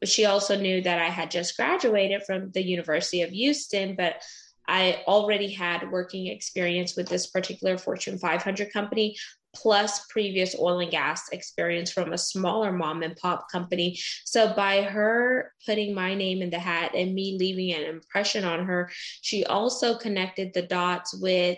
she 0.04 0.26
also 0.26 0.58
knew 0.58 0.82
that 0.82 1.00
I 1.00 1.10
had 1.10 1.32
just 1.32 1.56
graduated 1.56 2.24
from 2.24 2.52
the 2.52 2.64
University 2.64 3.22
of 3.22 3.30
Houston, 3.30 3.96
but 3.96 4.22
I 4.70 5.04
already 5.08 5.52
had 5.52 5.92
working 5.92 6.28
experience 6.28 6.96
with 6.96 7.10
this 7.10 7.28
particular 7.28 7.78
Fortune 7.78 8.20
500 8.20 8.72
company, 8.72 9.16
plus 9.56 10.06
previous 10.10 10.56
oil 10.58 10.80
and 10.80 10.92
gas 10.92 11.30
experience 11.32 11.92
from 11.92 12.14
a 12.14 12.18
smaller 12.18 12.72
mom 12.72 13.02
and 13.02 13.16
pop 13.16 13.52
company. 13.52 13.98
So 14.26 14.54
by 14.54 14.84
her 14.84 15.52
putting 15.66 15.96
my 15.96 16.14
name 16.14 16.42
in 16.44 16.52
the 16.52 16.60
hat 16.60 16.92
and 16.94 17.16
me 17.16 17.36
leaving 17.40 17.74
an 17.74 17.90
impression 17.90 18.46
on 18.46 18.66
her, 18.66 18.92
she 19.22 19.44
also 19.46 19.98
connected 19.98 20.54
the 20.54 20.62
dots 20.62 21.20
with 21.20 21.58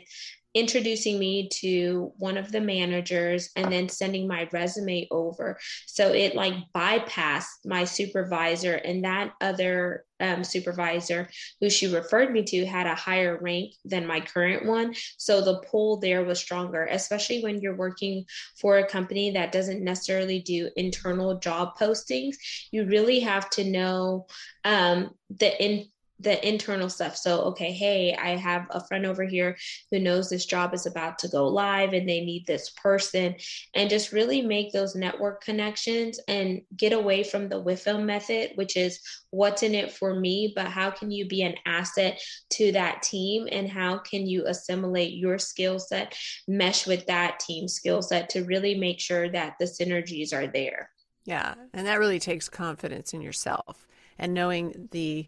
introducing 0.54 1.18
me 1.18 1.48
to 1.50 2.12
one 2.18 2.38
of 2.38 2.52
the 2.52 2.62
managers 2.62 3.50
and 3.56 3.72
then 3.72 3.88
sending 3.88 4.28
my 4.28 4.48
resume 4.52 5.08
over. 5.12 5.58
So 5.88 6.14
it 6.14 6.36
like 6.36 6.54
bypassed 6.76 7.66
my 7.66 7.86
supervisor 7.86 8.74
and 8.74 9.04
that 9.06 9.34
other 9.40 10.06
um, 10.20 10.44
supervisor 10.44 11.28
who 11.60 11.70
she 11.70 11.88
referred 11.88 12.32
me 12.32 12.44
to 12.44 12.66
had 12.66 12.86
a 12.86 12.96
higher 12.96 13.40
rank 13.42 13.74
than 13.86 14.06
my 14.06 14.20
current 14.20 14.66
one. 14.66 14.94
So 15.18 15.42
the 15.42 15.62
pull 15.70 15.98
there 15.98 16.24
was 16.24 16.40
stronger, 16.40 16.86
especially 16.86 17.42
when 17.44 17.60
you're 17.60 17.76
working 17.76 18.26
for 18.60 18.78
a 18.78 18.88
company 18.88 19.32
that 19.32 19.52
doesn't 19.52 19.84
necessarily 19.84 20.40
do 20.40 20.70
internal 20.76 21.40
job 21.40 21.78
postings. 21.80 22.36
You 22.72 22.86
really 22.86 23.22
have 23.22 23.50
to 23.52 23.64
know 23.64 24.28
um, 24.64 25.12
the 25.30 25.64
in 25.64 25.88
the 26.22 26.48
internal 26.48 26.90
stuff. 26.90 27.18
So, 27.18 27.42
okay, 27.42 27.72
hey, 27.72 28.16
I 28.16 28.36
have 28.36 28.68
a 28.70 28.86
friend 28.86 29.06
over 29.06 29.24
here 29.24 29.58
who 29.90 30.00
knows 30.00 30.30
this 30.30 30.46
job 30.46 30.74
is 30.74 30.86
about 30.86 31.20
to 31.20 31.28
go 31.28 31.48
live 31.48 31.94
and 31.94 32.08
they 32.08 32.22
need 32.22 32.46
this 32.46 32.70
person, 32.70 33.36
and 33.74 33.90
just 33.90 34.12
really 34.12 34.42
make 34.42 34.72
those 34.72 34.96
network 34.96 35.44
connections 35.44 36.20
and 36.28 36.62
get 36.78 36.94
away 36.94 37.24
from 37.24 37.50
the 37.50 37.62
WIFM 37.62 38.06
method, 38.06 38.52
which 38.56 38.78
is 38.78 39.00
what's 39.32 39.64
in 39.64 39.74
it 39.74 39.92
for 39.92 40.20
me, 40.20 40.54
but 40.56 40.68
how 40.68 40.92
can 40.92 41.10
you 41.12 41.28
be 41.28 41.42
an 41.42 41.56
asset 41.66 42.22
to 42.52 42.72
that 42.72 43.02
team 43.02 43.48
and 43.52 43.70
how 43.70 43.98
can 43.98 44.28
you 44.28 44.46
assimilate 44.46 45.14
your 45.14 45.40
skill 45.40 45.80
set, 45.80 46.16
mesh 46.48 46.86
with 46.86 47.06
that 47.08 47.40
team 47.40 47.68
skill 47.68 48.02
set 48.02 48.30
to 48.30 48.44
really 48.44 48.76
make 48.76 49.00
sure 49.00 49.30
that 49.30 49.56
the 49.60 49.66
synergies 49.66 50.34
are 50.34 50.48
there. 50.48 50.90
Yeah, 51.24 51.56
and 51.74 51.88
that 51.88 52.00
really 52.00 52.20
takes 52.20 52.50
confidence 52.50 53.14
in 53.14 53.22
yourself 53.22 53.88
and 54.18 54.34
knowing 54.34 54.90
the 54.92 55.28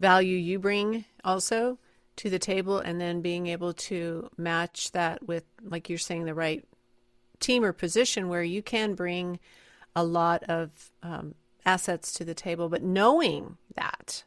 value 0.00 0.36
you 0.36 0.58
bring 0.58 1.04
also 1.24 1.78
to 2.16 2.28
the 2.28 2.38
table 2.38 2.78
and 2.78 3.00
then 3.00 3.20
being 3.20 3.46
able 3.46 3.72
to 3.72 4.28
match 4.36 4.92
that 4.92 5.26
with 5.26 5.44
like 5.62 5.88
you're 5.88 5.98
saying 5.98 6.24
the 6.24 6.34
right 6.34 6.64
team 7.38 7.64
or 7.64 7.72
position 7.72 8.28
where 8.28 8.42
you 8.42 8.62
can 8.62 8.94
bring 8.94 9.38
a 9.94 10.04
lot 10.04 10.42
of 10.44 10.90
um, 11.02 11.34
assets 11.64 12.12
to 12.12 12.24
the 12.24 12.34
table. 12.34 12.68
But 12.68 12.82
knowing 12.82 13.56
that 13.74 14.24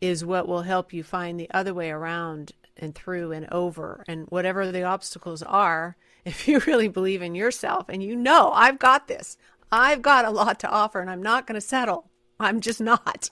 is 0.00 0.24
what 0.24 0.48
will 0.48 0.62
help 0.62 0.92
you 0.92 1.02
find 1.02 1.38
the 1.38 1.50
other 1.52 1.72
way 1.72 1.90
around 1.90 2.52
and 2.76 2.94
through 2.94 3.32
and 3.32 3.46
over. 3.52 4.04
And 4.08 4.26
whatever 4.28 4.70
the 4.70 4.82
obstacles 4.82 5.42
are 5.42 5.96
if 6.24 6.46
you 6.46 6.60
really 6.60 6.88
believe 6.88 7.20
in 7.20 7.34
yourself 7.34 7.86
and 7.88 8.00
you 8.00 8.14
know 8.14 8.52
i've 8.54 8.78
got 8.78 9.08
this. 9.08 9.36
I've 9.72 10.02
got 10.02 10.24
a 10.24 10.30
lot 10.30 10.60
to 10.60 10.70
offer 10.70 11.00
and 11.00 11.10
i'm 11.10 11.22
not 11.22 11.46
going 11.46 11.60
to 11.60 11.66
settle 11.66 12.10
I'm 12.42 12.60
just 12.60 12.80
not. 12.80 13.30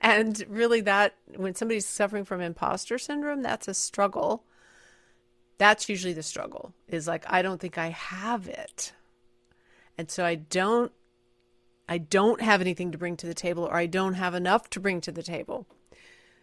And 0.00 0.44
really, 0.48 0.80
that 0.82 1.14
when 1.36 1.54
somebody's 1.54 1.86
suffering 1.86 2.24
from 2.24 2.40
imposter 2.40 2.98
syndrome, 2.98 3.42
that's 3.42 3.68
a 3.68 3.74
struggle. 3.74 4.44
That's 5.58 5.88
usually 5.88 6.12
the 6.12 6.22
struggle 6.22 6.74
is 6.88 7.06
like, 7.06 7.24
I 7.28 7.42
don't 7.42 7.60
think 7.60 7.78
I 7.78 7.88
have 7.88 8.48
it. 8.48 8.92
And 9.96 10.10
so 10.10 10.24
I 10.24 10.36
don't. 10.36 10.92
I 11.88 11.98
don't 11.98 12.40
have 12.40 12.60
anything 12.60 12.92
to 12.92 12.98
bring 12.98 13.16
to 13.18 13.26
the 13.26 13.34
table, 13.34 13.64
or 13.64 13.74
I 13.74 13.86
don't 13.86 14.14
have 14.14 14.34
enough 14.34 14.70
to 14.70 14.80
bring 14.80 15.00
to 15.02 15.12
the 15.12 15.22
table. 15.22 15.66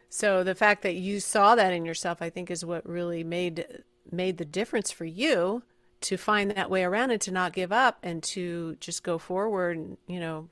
So 0.10 0.44
the 0.44 0.54
fact 0.54 0.84
that 0.84 0.96
you 0.96 1.20
saw 1.20 1.56
that 1.56 1.74
in 1.74 1.86
yourself, 1.86 2.22
I 2.22 2.30
think, 2.30 2.52
is 2.52 2.66
what 2.66 2.88
really 2.88 3.24
made 3.24 3.84
made 4.12 4.38
the 4.38 4.46
difference 4.46 4.92
for 4.92 5.06
you 5.06 5.64
to 6.02 6.18
find 6.18 6.52
that 6.52 6.70
way 6.70 6.84
around 6.84 7.12
and 7.12 7.22
to 7.22 7.32
not 7.32 7.54
give 7.54 7.72
up 7.72 8.00
and 8.04 8.24
to 8.24 8.76
just 8.80 9.04
go 9.04 9.18
forward 9.18 9.78
and 9.78 9.98
you 10.08 10.20
know 10.20 10.50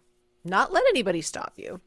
not 0.47 0.73
let 0.73 0.83
anybody 0.89 1.21
stop 1.21 1.53
you. 1.57 1.81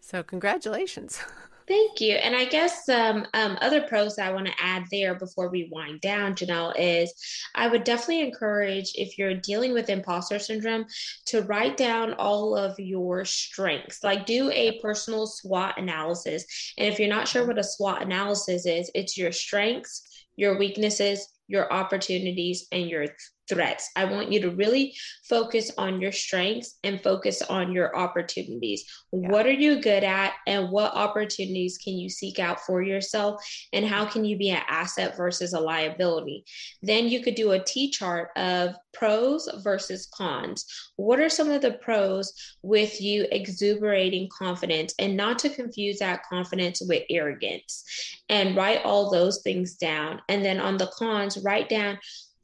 So, 0.00 0.22
congratulations. 0.22 1.20
Thank 1.68 2.00
you. 2.00 2.14
And 2.14 2.34
I 2.34 2.46
guess 2.46 2.88
um, 2.88 3.26
um, 3.34 3.58
other 3.60 3.82
pros 3.82 4.18
I 4.18 4.32
want 4.32 4.46
to 4.46 4.54
add 4.58 4.84
there 4.90 5.14
before 5.14 5.50
we 5.50 5.68
wind 5.70 6.00
down, 6.00 6.34
Janelle, 6.34 6.72
is 6.78 7.12
I 7.54 7.68
would 7.68 7.84
definitely 7.84 8.22
encourage 8.22 8.92
if 8.94 9.18
you're 9.18 9.34
dealing 9.34 9.74
with 9.74 9.90
imposter 9.90 10.38
syndrome 10.38 10.86
to 11.26 11.42
write 11.42 11.76
down 11.76 12.14
all 12.14 12.56
of 12.56 12.78
your 12.78 13.26
strengths, 13.26 14.02
like 14.02 14.24
do 14.24 14.50
a 14.50 14.80
personal 14.80 15.26
SWOT 15.26 15.76
analysis. 15.76 16.46
And 16.78 16.88
if 16.88 16.98
you're 16.98 17.06
not 17.06 17.28
sure 17.28 17.46
what 17.46 17.58
a 17.58 17.64
SWOT 17.64 18.00
analysis 18.00 18.64
is, 18.64 18.90
it's 18.94 19.18
your 19.18 19.30
strengths, 19.30 20.26
your 20.36 20.58
weaknesses, 20.58 21.28
your 21.48 21.70
opportunities, 21.70 22.66
and 22.72 22.88
your 22.88 23.08
threats. 23.48 23.90
I 23.96 24.04
want 24.04 24.30
you 24.32 24.40
to 24.42 24.50
really 24.50 24.94
focus 25.28 25.70
on 25.78 26.00
your 26.00 26.12
strengths 26.12 26.78
and 26.84 27.02
focus 27.02 27.42
on 27.42 27.72
your 27.72 27.96
opportunities. 27.96 28.84
Yeah. 29.12 29.28
What 29.30 29.46
are 29.46 29.52
you 29.52 29.80
good 29.80 30.04
at, 30.04 30.34
and 30.46 30.70
what 30.70 30.94
opportunities 30.94 31.78
can 31.78 31.94
you 31.94 32.08
seek 32.08 32.38
out 32.38 32.60
for 32.60 32.82
yourself, 32.82 33.42
and 33.72 33.84
how 33.84 34.04
can 34.04 34.24
you 34.24 34.36
be 34.36 34.50
an 34.50 34.62
asset 34.68 35.16
versus 35.16 35.52
a 35.52 35.60
liability? 35.60 36.44
Then 36.82 37.08
you 37.08 37.22
could 37.22 37.34
do 37.34 37.52
a 37.52 37.64
T 37.64 37.90
chart 37.90 38.30
of 38.36 38.74
pros 38.92 39.48
versus 39.62 40.08
cons. 40.12 40.66
What 40.96 41.20
are 41.20 41.28
some 41.28 41.50
of 41.50 41.62
the 41.62 41.72
pros 41.72 42.32
with 42.62 43.00
you 43.00 43.26
exuberating 43.30 44.28
confidence 44.36 44.94
and 44.98 45.16
not 45.16 45.38
to 45.40 45.50
confuse 45.50 45.98
that 46.00 46.22
confidence 46.28 46.82
with 46.86 47.04
arrogance? 47.10 47.84
And 48.28 48.56
write 48.56 48.84
all 48.84 49.10
those 49.10 49.40
things 49.42 49.76
down. 49.76 50.20
And 50.28 50.44
then 50.44 50.60
on 50.60 50.76
the 50.76 50.90
cons, 50.98 51.38
write 51.38 51.68
down 51.68 51.98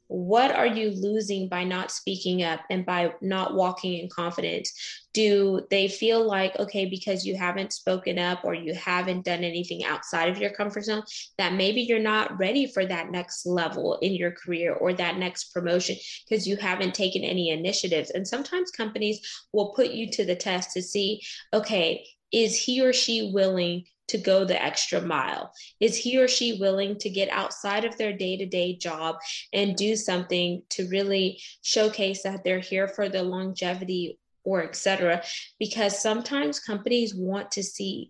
what 0.07 0.51
are 0.51 0.67
you 0.67 0.91
losing 0.91 1.49
by 1.49 1.63
not 1.63 1.91
speaking 1.91 2.43
up 2.43 2.61
and 2.69 2.85
by 2.85 3.13
not 3.21 3.55
walking 3.55 3.99
in 3.99 4.09
confidence? 4.09 4.71
Do 5.13 5.65
they 5.69 5.87
feel 5.87 6.25
like 6.25 6.57
okay 6.59 6.85
because 6.85 7.25
you 7.25 7.35
haven't 7.35 7.73
spoken 7.73 8.19
up 8.19 8.43
or 8.43 8.53
you 8.53 8.73
haven't 8.73 9.25
done 9.25 9.43
anything 9.43 9.83
outside 9.83 10.29
of 10.29 10.37
your 10.37 10.51
comfort 10.51 10.83
zone 10.83 11.03
that 11.37 11.53
maybe 11.53 11.81
you're 11.81 11.99
not 11.99 12.37
ready 12.37 12.67
for 12.67 12.85
that 12.85 13.11
next 13.11 13.45
level 13.45 13.97
in 14.01 14.13
your 14.13 14.31
career 14.31 14.73
or 14.73 14.93
that 14.93 15.17
next 15.17 15.53
promotion 15.53 15.95
because 16.27 16.47
you 16.47 16.57
haven't 16.57 16.93
taken 16.93 17.23
any 17.23 17.49
initiatives? 17.49 18.11
And 18.11 18.27
sometimes 18.27 18.71
companies 18.71 19.19
will 19.53 19.73
put 19.73 19.91
you 19.91 20.11
to 20.11 20.25
the 20.25 20.35
test 20.35 20.71
to 20.73 20.81
see 20.81 21.21
okay 21.53 22.05
is 22.31 22.57
he 22.57 22.81
or 22.81 22.91
she 22.91 23.31
willing 23.33 23.85
to 24.07 24.17
go 24.17 24.45
the 24.45 24.61
extra 24.61 25.01
mile? 25.01 25.51
Is 25.79 25.97
he 25.97 26.17
or 26.17 26.27
she 26.27 26.59
willing 26.59 26.97
to 26.99 27.09
get 27.09 27.29
outside 27.29 27.85
of 27.85 27.97
their 27.97 28.13
day 28.13 28.37
to 28.37 28.45
day 28.45 28.75
job 28.75 29.17
and 29.53 29.75
do 29.75 29.95
something 29.95 30.63
to 30.69 30.87
really 30.89 31.39
showcase 31.63 32.23
that 32.23 32.43
they're 32.43 32.59
here 32.59 32.87
for 32.87 33.09
the 33.09 33.23
longevity 33.23 34.17
or 34.45 34.63
etc 34.63 35.23
because 35.59 35.99
sometimes 35.99 36.59
companies 36.59 37.15
want 37.15 37.51
to 37.51 37.63
see 37.63 38.09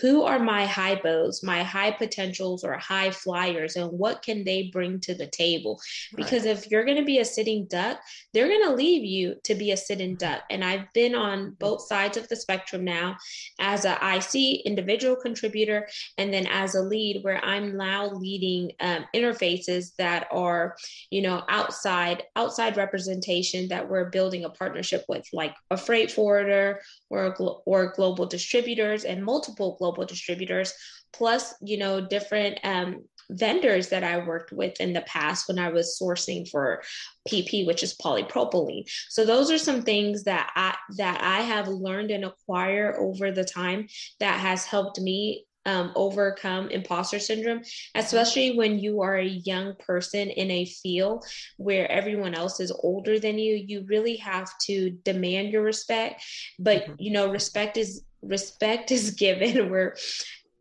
who 0.00 0.22
are 0.22 0.38
my 0.38 0.66
HiPos 0.66 1.42
my 1.42 1.62
high 1.62 1.90
potentials 1.90 2.64
or 2.64 2.74
high 2.74 3.10
flyers 3.10 3.76
and 3.76 3.90
what 3.90 4.22
can 4.22 4.44
they 4.44 4.70
bring 4.72 5.00
to 5.00 5.14
the 5.14 5.26
table? 5.26 5.80
Because 6.16 6.44
right. 6.44 6.56
if 6.56 6.70
you're 6.70 6.84
going 6.84 6.98
to 6.98 7.04
be 7.04 7.18
a 7.18 7.24
sitting 7.24 7.66
duck 7.66 8.00
they're 8.32 8.48
going 8.48 8.68
to 8.68 8.74
leave 8.74 9.04
you 9.04 9.36
to 9.44 9.54
be 9.54 9.70
a 9.72 9.76
sitting 9.76 10.16
duck. 10.16 10.42
And 10.50 10.64
i've 10.64 10.92
been 10.92 11.14
on 11.14 11.56
both 11.58 11.86
sides 11.86 12.16
of 12.16 12.28
the 12.28 12.36
spectrum 12.36 12.84
now 12.84 13.16
as 13.58 13.84
a 13.84 13.98
ic 14.16 14.62
individual 14.64 15.16
contributor 15.16 15.88
and 16.18 16.32
then 16.32 16.46
as 16.46 16.74
a 16.74 16.82
lead 16.82 17.22
where 17.22 17.44
i'm 17.44 17.76
now 17.76 18.10
leading 18.10 18.72
um, 18.80 19.04
interfaces 19.14 19.94
that 19.96 20.26
are 20.30 20.76
you 21.10 21.22
know 21.22 21.42
outside 21.48 22.24
outside 22.36 22.76
representation 22.76 23.68
that 23.68 23.88
we're 23.88 24.10
building 24.10 24.44
a 24.44 24.50
partnership 24.50 25.04
with 25.08 25.26
like 25.32 25.54
a 25.70 25.76
freight 25.76 26.10
forwarder 26.10 26.80
or, 27.10 27.62
or 27.66 27.92
global 27.94 28.26
distributors 28.26 29.04
and 29.04 29.24
multiple 29.24 29.76
global 29.84 30.06
distributors, 30.06 30.72
plus, 31.12 31.54
you 31.60 31.76
know, 31.76 32.00
different 32.00 32.58
um, 32.64 33.04
vendors 33.30 33.88
that 33.88 34.02
I 34.02 34.26
worked 34.26 34.50
with 34.52 34.80
in 34.80 34.94
the 34.94 35.02
past 35.02 35.46
when 35.46 35.58
I 35.58 35.70
was 35.70 35.98
sourcing 36.00 36.48
for 36.48 36.82
PP, 37.28 37.66
which 37.66 37.82
is 37.82 37.96
polypropylene. 37.96 38.84
So 39.10 39.26
those 39.26 39.50
are 39.50 39.58
some 39.58 39.82
things 39.82 40.24
that 40.24 40.50
I 40.56 40.74
that 40.96 41.20
I 41.22 41.42
have 41.42 41.68
learned 41.68 42.10
and 42.10 42.24
acquired 42.24 42.96
over 42.98 43.30
the 43.30 43.44
time 43.44 43.88
that 44.20 44.40
has 44.40 44.64
helped 44.64 45.00
me 45.00 45.44
um, 45.66 45.92
overcome 45.96 46.68
imposter 46.68 47.18
syndrome, 47.18 47.62
especially 47.94 48.56
when 48.56 48.78
you 48.78 49.00
are 49.00 49.16
a 49.16 49.24
young 49.24 49.74
person 49.76 50.28
in 50.28 50.50
a 50.50 50.66
field 50.66 51.24
where 51.56 51.90
everyone 51.90 52.34
else 52.34 52.60
is 52.60 52.70
older 52.82 53.18
than 53.18 53.38
you. 53.38 53.54
You 53.54 53.84
really 53.88 54.16
have 54.16 54.50
to 54.66 54.90
demand 55.04 55.52
your 55.52 55.62
respect, 55.62 56.22
but 56.58 56.82
mm-hmm. 56.82 56.94
you 56.98 57.12
know, 57.12 57.30
respect 57.30 57.76
is 57.76 58.04
respect 58.26 58.90
is 58.90 59.12
given 59.12 59.70
we're 59.70 59.94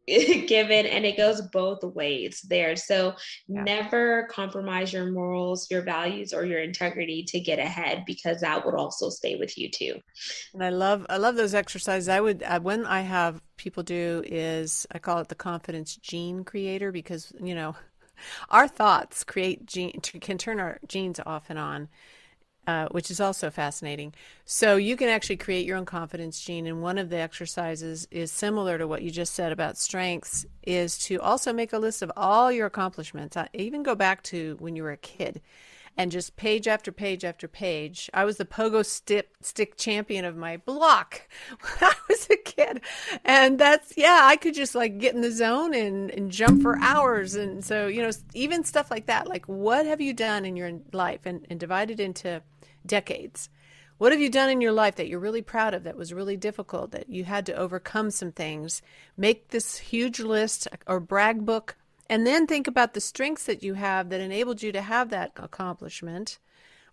given 0.08 0.86
and 0.86 1.06
it 1.06 1.16
goes 1.16 1.42
both 1.54 1.82
ways 1.84 2.42
there. 2.50 2.76
So 2.76 3.16
yeah. 3.48 3.64
never 3.64 4.28
compromise 4.30 4.92
your 4.92 5.12
morals 5.12 5.72
your 5.72 5.82
values 5.82 6.34
or 6.34 6.46
your 6.46 6.60
integrity 6.60 7.24
to 7.30 7.40
get 7.40 7.60
ahead 7.60 8.04
because 8.06 8.42
that 8.42 8.66
would 8.66 8.76
also 8.76 9.10
stay 9.10 9.36
with 9.38 9.58
you 9.58 9.70
too. 9.70 9.96
And 10.54 10.64
i 10.64 10.70
love 10.70 11.06
i 11.10 11.18
love 11.18 11.36
those 11.36 11.54
exercises. 11.54 12.10
I 12.10 12.20
would 12.20 12.44
uh, 12.44 12.60
when 12.60 12.86
i 12.86 13.02
have 13.02 13.42
people 13.56 13.84
do 13.84 14.24
is 14.26 14.86
i 14.92 15.00
call 15.00 15.20
it 15.20 15.30
the 15.30 15.36
confidence 15.36 15.96
gene 15.96 16.44
creator 16.44 16.92
because 16.92 17.32
you 17.42 17.56
know 17.56 17.76
our 18.50 18.68
thoughts 18.68 19.24
create 19.24 19.66
gene 19.66 19.94
can 20.02 20.38
turn 20.38 20.60
our 20.60 20.80
genes 20.86 21.20
off 21.26 21.46
and 21.50 21.60
on 21.60 21.88
uh, 22.68 22.88
which 22.92 23.12
is 23.12 23.20
also 23.20 23.50
fascinating. 23.50 24.14
So 24.46 24.78
you 24.78 24.96
can 24.96 25.10
actually 25.10 25.38
create 25.38 25.66
your 25.66 25.78
own 25.78 25.86
confidence 25.86 26.40
gene, 26.40 26.68
and 26.68 26.82
one 26.82 26.98
of 26.98 27.10
the 27.10 27.18
exercises 27.18 28.08
is 28.12 28.32
similar 28.32 28.78
to 28.78 28.88
what 28.88 29.02
you 29.02 29.12
just 29.12 29.34
said 29.34 29.52
about 29.52 29.78
strengths. 29.78 30.46
Is 30.64 30.98
to 31.00 31.20
also 31.20 31.52
make 31.52 31.74
a 31.74 31.78
list 31.78 32.02
of 32.02 32.12
all 32.16 32.52
your 32.52 32.68
accomplishments. 32.68 33.36
I 33.36 33.50
even 33.54 33.84
go 33.84 33.96
back 33.96 34.24
to 34.24 34.56
when 34.60 34.76
you 34.76 34.84
were 34.84 34.92
a 34.92 34.98
kid, 34.98 35.42
and 35.98 36.12
just 36.12 36.36
page 36.36 36.68
after 36.68 36.92
page 36.92 37.24
after 37.24 37.48
page. 37.48 38.10
I 38.14 38.26
was 38.26 38.38
the 38.38 38.46
pogo 38.46 38.86
stick 38.86 39.30
stick 39.42 39.78
champion 39.78 40.26
of 40.26 40.36
my 40.36 40.58
block 40.58 41.22
when 41.60 41.92
I 41.92 41.94
was 42.08 42.28
a 42.32 42.38
kid, 42.38 42.82
and 43.26 43.60
that's 43.60 43.94
yeah. 43.98 44.22
I 44.24 44.36
could 44.36 44.54
just 44.54 44.74
like 44.74 44.98
get 45.00 45.16
in 45.16 45.22
the 45.22 45.32
zone 45.32 45.74
and 45.74 46.10
and 46.12 46.32
jump 46.32 46.62
for 46.62 46.78
hours, 46.80 47.36
and 47.36 47.64
so 47.64 47.88
you 47.88 48.02
know 48.02 48.12
even 48.34 48.64
stuff 48.64 48.90
like 48.90 49.08
that. 49.08 49.28
Like 49.28 49.46
what 49.48 49.86
have 49.86 50.02
you 50.02 50.14
done 50.14 50.46
in 50.46 50.56
your 50.56 50.72
life, 50.92 51.22
and 51.26 51.46
and 51.50 51.60
divide 51.60 51.92
it 51.92 52.00
into 52.00 52.42
decades. 52.86 53.50
What 53.98 54.12
have 54.12 54.20
you 54.20 54.30
done 54.30 54.50
in 54.50 54.60
your 54.60 54.72
life 54.72 54.96
that 54.96 55.08
you're 55.08 55.20
really 55.20 55.42
proud 55.42 55.74
of 55.74 55.84
that 55.84 55.96
was 55.96 56.14
really 56.14 56.36
difficult, 56.36 56.92
that 56.92 57.10
you 57.10 57.24
had 57.24 57.46
to 57.46 57.56
overcome 57.56 58.12
some 58.12 58.32
things? 58.32 58.82
Make 59.16 59.50
this 59.50 59.78
huge 59.78 60.20
list 60.20 60.68
or 60.88 61.00
brag 61.00 61.46
book, 61.46 61.76
and 62.10 62.28
then 62.28 62.46
think 62.46 62.68
about 62.68 62.94
the 62.94 63.02
strengths 63.02 63.46
that 63.46 63.64
you 63.64 63.76
have 63.76 64.10
that 64.10 64.20
enabled 64.20 64.62
you 64.62 64.72
to 64.72 64.82
have 64.82 65.10
that 65.10 65.32
accomplishment. 65.38 66.38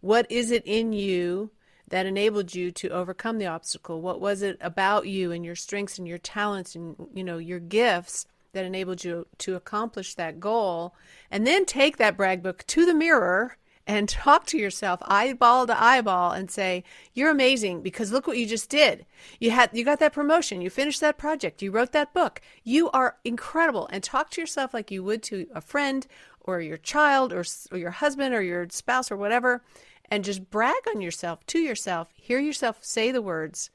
What 0.00 0.30
is 0.30 0.50
it 0.50 0.62
in 0.64 0.92
you 0.92 1.50
that 1.88 2.06
enabled 2.06 2.54
you 2.54 2.70
to 2.70 2.90
overcome 2.90 3.38
the 3.38 3.46
obstacle? 3.46 4.00
What 4.00 4.20
was 4.20 4.42
it 4.42 4.56
about 4.60 5.08
you 5.08 5.32
and 5.32 5.44
your 5.44 5.56
strengths 5.56 5.98
and 5.98 6.06
your 6.06 6.18
talents 6.18 6.74
and 6.74 6.94
you 7.12 7.24
know 7.24 7.38
your 7.38 7.58
gifts 7.58 8.26
that 8.52 8.64
enabled 8.64 9.04
you 9.04 9.26
to 9.38 9.56
accomplish 9.56 10.14
that 10.14 10.38
goal? 10.38 10.94
And 11.30 11.46
then 11.46 11.64
take 11.64 11.96
that 11.96 12.16
brag 12.16 12.42
book 12.42 12.64
to 12.68 12.86
the 12.86 12.94
mirror 12.94 13.56
and 13.86 14.08
talk 14.08 14.46
to 14.46 14.58
yourself 14.58 15.00
eyeball 15.04 15.66
to 15.66 15.82
eyeball 15.82 16.32
and 16.32 16.50
say 16.50 16.84
you're 17.14 17.30
amazing 17.30 17.82
because 17.82 18.12
look 18.12 18.26
what 18.26 18.38
you 18.38 18.46
just 18.46 18.68
did. 18.70 19.06
You 19.38 19.50
had 19.50 19.70
you 19.72 19.84
got 19.84 20.00
that 20.00 20.12
promotion. 20.12 20.60
You 20.60 20.70
finished 20.70 21.00
that 21.00 21.18
project. 21.18 21.62
You 21.62 21.70
wrote 21.70 21.92
that 21.92 22.14
book. 22.14 22.40
You 22.64 22.90
are 22.90 23.16
incredible. 23.24 23.88
And 23.92 24.02
talk 24.02 24.30
to 24.30 24.40
yourself 24.40 24.74
like 24.74 24.90
you 24.90 25.02
would 25.04 25.22
to 25.24 25.46
a 25.54 25.60
friend 25.60 26.06
or 26.40 26.60
your 26.60 26.78
child 26.78 27.32
or, 27.32 27.44
or 27.70 27.78
your 27.78 27.90
husband 27.90 28.34
or 28.34 28.42
your 28.42 28.66
spouse 28.70 29.10
or 29.10 29.16
whatever 29.16 29.62
and 30.10 30.24
just 30.24 30.50
brag 30.50 30.82
on 30.88 31.00
yourself 31.00 31.46
to 31.46 31.60
yourself. 31.60 32.08
Hear 32.14 32.40
yourself 32.40 32.78
say 32.80 33.12
the 33.12 33.22
words 33.22 33.70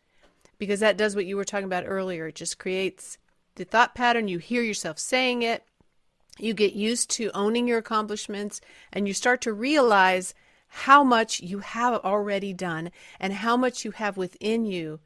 because 0.57 0.81
that 0.81 0.97
does 0.97 1.15
what 1.15 1.25
you 1.25 1.37
were 1.37 1.45
talking 1.45 1.65
about 1.65 1.85
earlier. 1.87 2.27
It 2.27 2.35
just 2.35 2.59
creates 2.59 3.17
the 3.55 3.63
thought 3.63 3.95
pattern. 3.95 4.27
You 4.27 4.39
hear 4.39 4.61
yourself 4.61 4.99
saying 4.99 5.43
it 5.43 5.63
you 6.37 6.53
get 6.53 6.73
used 6.73 7.09
to 7.11 7.31
owning 7.33 7.67
your 7.67 7.77
accomplishments 7.77 8.61
and 8.91 9.07
you 9.07 9.13
start 9.13 9.41
to 9.41 9.53
realize 9.53 10.33
how 10.67 11.03
much 11.03 11.39
you 11.39 11.59
have 11.59 11.93
already 12.03 12.53
done 12.53 12.91
and 13.19 13.33
how 13.33 13.55
much 13.55 13.85
you 13.85 13.91
have 13.91 14.17
within 14.17 14.65
you 14.65 14.99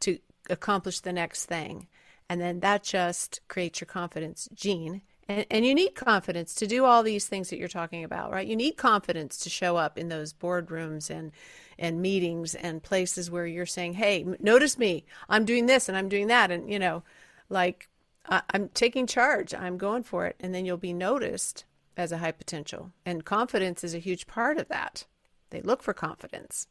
to 0.00 0.18
accomplish 0.48 1.00
the 1.00 1.12
next 1.12 1.46
thing. 1.46 1.88
And 2.28 2.40
then 2.40 2.60
that 2.60 2.84
just 2.84 3.40
creates 3.48 3.80
your 3.80 3.86
confidence 3.86 4.48
gene. 4.54 5.02
And, 5.28 5.44
and 5.50 5.66
you 5.66 5.74
need 5.74 5.94
confidence 5.94 6.54
to 6.56 6.66
do 6.66 6.84
all 6.84 7.02
these 7.02 7.26
things 7.26 7.50
that 7.50 7.58
you're 7.58 7.68
talking 7.68 8.04
about, 8.04 8.30
right? 8.30 8.46
You 8.46 8.56
need 8.56 8.76
confidence 8.76 9.38
to 9.38 9.50
show 9.50 9.76
up 9.76 9.98
in 9.98 10.08
those 10.08 10.32
boardrooms 10.32 11.10
and 11.10 11.32
and 11.80 12.02
meetings 12.02 12.56
and 12.56 12.82
places 12.82 13.30
where 13.30 13.46
you're 13.46 13.66
saying, 13.66 13.92
"Hey, 13.94 14.24
notice 14.40 14.78
me. 14.78 15.04
I'm 15.28 15.44
doing 15.44 15.66
this 15.66 15.88
and 15.88 15.96
I'm 15.96 16.08
doing 16.08 16.26
that." 16.28 16.50
And 16.50 16.70
you 16.70 16.78
know, 16.78 17.02
like 17.48 17.88
I'm 18.28 18.68
taking 18.70 19.06
charge. 19.06 19.54
I'm 19.54 19.78
going 19.78 20.02
for 20.02 20.26
it. 20.26 20.36
And 20.40 20.54
then 20.54 20.64
you'll 20.64 20.76
be 20.76 20.92
noticed 20.92 21.64
as 21.96 22.12
a 22.12 22.18
high 22.18 22.32
potential. 22.32 22.92
And 23.04 23.24
confidence 23.24 23.82
is 23.82 23.94
a 23.94 23.98
huge 23.98 24.26
part 24.26 24.58
of 24.58 24.68
that. 24.68 25.06
They 25.50 25.60
look 25.60 25.82
for 25.82 25.94
confidence. 25.94 26.66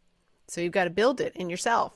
So 0.47 0.61
you've 0.61 0.71
got 0.71 0.85
to 0.85 0.89
build 0.89 1.19
it 1.19 1.35
in 1.35 1.49
yourself. 1.49 1.93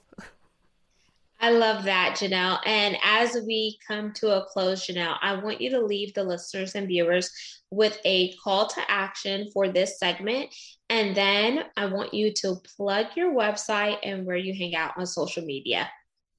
I 1.43 1.49
love 1.49 1.85
that, 1.85 2.17
Janelle. 2.19 2.59
And 2.67 2.97
as 3.03 3.35
we 3.47 3.79
come 3.87 4.13
to 4.13 4.37
a 4.37 4.45
close, 4.45 4.85
Janelle, 4.85 5.17
I 5.21 5.33
want 5.41 5.59
you 5.59 5.71
to 5.71 5.81
leave 5.83 6.13
the 6.13 6.23
listeners 6.23 6.75
and 6.75 6.87
viewers 6.87 7.31
with 7.71 7.99
a 8.05 8.33
call 8.43 8.67
to 8.67 8.91
action 8.91 9.49
for 9.51 9.67
this 9.67 9.97
segment. 9.97 10.53
And 10.89 11.15
then 11.15 11.63
I 11.77 11.85
want 11.85 12.13
you 12.13 12.31
to 12.33 12.57
plug 12.75 13.07
your 13.15 13.33
website 13.33 13.97
and 14.03 14.25
where 14.25 14.37
you 14.37 14.53
hang 14.53 14.75
out 14.75 14.93
on 14.97 15.07
social 15.07 15.43
media. 15.43 15.89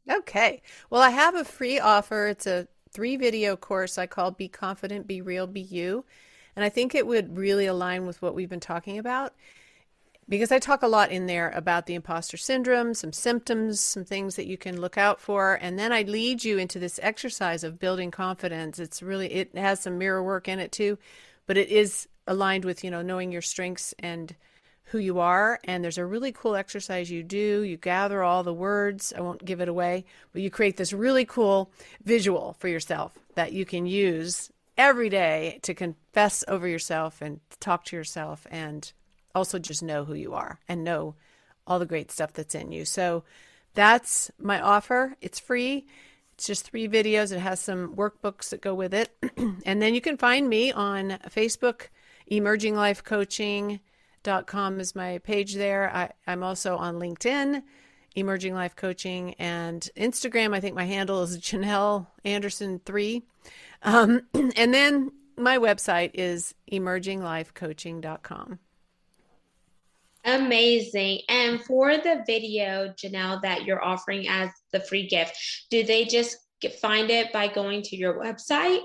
Okay. 0.09 0.63
Well, 0.89 1.03
I 1.03 1.11
have 1.11 1.35
a 1.35 1.45
free 1.45 1.81
offer. 1.81 2.29
It's 2.29 2.47
a 2.47 2.69
three 2.93 3.17
video 3.17 3.57
course 3.57 3.99
I 3.99 4.07
call 4.07 4.31
Be 4.31 4.49
Confident, 4.49 5.07
Be 5.07 5.21
Real, 5.21 5.47
Be 5.47 5.61
You. 5.61 6.05
And 6.55 6.65
I 6.65 6.69
think 6.69 6.95
it 6.95 7.07
would 7.07 7.37
really 7.37 7.67
align 7.67 8.07
with 8.07 8.21
what 8.21 8.35
we've 8.35 8.49
been 8.49 8.61
talking 8.61 8.99
about 8.99 9.33
because 10.29 10.53
I 10.53 10.59
talk 10.59 10.83
a 10.83 10.89
lot 10.89 11.11
in 11.11 11.27
there 11.27 11.51
about 11.51 11.87
the 11.87 11.95
imposter 11.95 12.37
syndrome, 12.37 12.95
some 12.95 13.13
symptoms, 13.13 13.81
some 13.81 14.05
things 14.05 14.37
that 14.37 14.47
you 14.47 14.57
can 14.57 14.81
look 14.81 14.97
out 14.97 15.21
for, 15.21 15.59
and 15.61 15.79
then 15.79 15.93
I 15.93 16.03
lead 16.03 16.45
you 16.45 16.59
into 16.59 16.79
this 16.79 17.01
exercise 17.03 17.65
of 17.65 17.79
building 17.79 18.11
confidence. 18.11 18.79
It's 18.79 19.03
really 19.03 19.33
it 19.33 19.57
has 19.57 19.81
some 19.81 19.99
mirror 19.99 20.23
work 20.23 20.49
in 20.49 20.59
it 20.59 20.73
too, 20.73 20.99
but 21.47 21.57
it 21.57 21.69
is 21.69 22.09
aligned 22.27 22.65
with, 22.65 22.85
you 22.85 22.91
know, 22.91 23.03
knowing 23.03 23.33
your 23.33 23.43
strengths 23.43 23.95
and 23.99 24.35
who 24.93 24.99
you 24.99 25.21
are. 25.21 25.59
And 25.65 25.83
there's 25.83 25.97
a 25.97 26.05
really 26.05 26.33
cool 26.33 26.55
exercise 26.55 27.11
you 27.11 27.23
do. 27.23 27.63
You 27.63 27.79
gather 27.79 28.23
all 28.23 28.43
the 28.43 28.53
words. 28.53 29.13
I 29.17 29.23
won't 29.23 29.45
give 29.45 29.63
it 29.63 29.69
away, 29.69 30.05
but 30.33 30.43
you 30.43 30.51
create 30.51 30.77
this 30.77 30.93
really 30.93 31.25
cool 31.25 31.73
visual 32.05 32.57
for 32.59 32.69
yourself 32.69 33.19
that 33.35 33.53
you 33.53 33.65
can 33.65 33.87
use 33.87 34.53
every 34.77 35.09
day 35.09 35.59
to 35.63 35.73
confess 35.73 36.45
over 36.47 36.69
yourself 36.69 37.23
and 37.23 37.41
talk 37.59 37.87
to 37.87 37.97
yourself 37.97 38.47
and 38.51 38.93
also 39.35 39.59
just 39.59 39.83
know 39.83 40.05
who 40.05 40.15
you 40.15 40.35
are 40.35 40.61
and 40.69 40.85
know 40.85 41.15
all 41.67 41.79
the 41.79 41.87
great 41.87 42.11
stuff 42.11 42.35
that's 42.35 42.55
in 42.55 42.71
you. 42.71 42.85
So 42.85 43.25
that's 43.73 44.31
my 44.39 44.61
offer. 44.61 45.17
It's 45.23 45.41
free. 45.41 45.87
It's 46.35 46.47
just 46.47 46.69
three 46.69 46.87
videos. 46.87 47.33
It 47.33 47.39
has 47.39 47.61
some 47.61 47.97
workbooks 47.97 48.51
that 48.51 48.61
go 48.61 48.75
with 48.75 48.93
it. 48.93 49.17
and 49.65 49.81
then 49.81 49.95
you 49.95 50.03
can 50.03 50.19
find 50.19 50.51
me 50.51 50.71
on 50.71 51.19
Facebook, 51.31 51.89
Emerging 52.27 52.75
Life 52.77 53.03
Coaching, 53.03 53.81
com 54.47 54.81
is 54.81 54.95
my 54.95 55.19
page 55.19 55.55
there. 55.55 55.95
I, 55.95 56.11
I'm 56.27 56.43
also 56.43 56.77
on 56.77 56.97
LinkedIn, 56.97 57.63
Emerging 58.15 58.55
Life 58.55 58.77
Coaching, 58.77 59.35
and 59.35 59.89
Instagram. 59.97 60.55
I 60.55 60.61
think 60.61 60.75
my 60.75 60.85
handle 60.85 61.23
is 61.23 61.39
Janelle 61.39 62.07
Anderson3. 62.25 63.23
Um, 63.83 64.23
and 64.35 64.75
then 64.75 65.13
my 65.37 65.59
website 65.59 66.11
is 66.15 66.55
emerginglifecoaching.com. 66.71 68.59
Amazing. 70.25 71.21
And 71.29 71.61
for 71.65 71.97
the 71.97 72.23
video, 72.27 72.95
Janelle, 72.97 73.43
that 73.43 73.65
you're 73.65 73.83
offering 73.83 74.29
as 74.29 74.51
the 74.71 74.81
free 74.81 75.09
gift, 75.09 75.37
do 75.69 75.83
they 75.83 76.05
just 76.05 76.37
get, 76.61 76.79
find 76.79 77.11
it 77.11 77.33
by 77.33 77.49
going 77.49 77.83
to 77.83 77.97
your 77.97 78.15
website? 78.15 78.83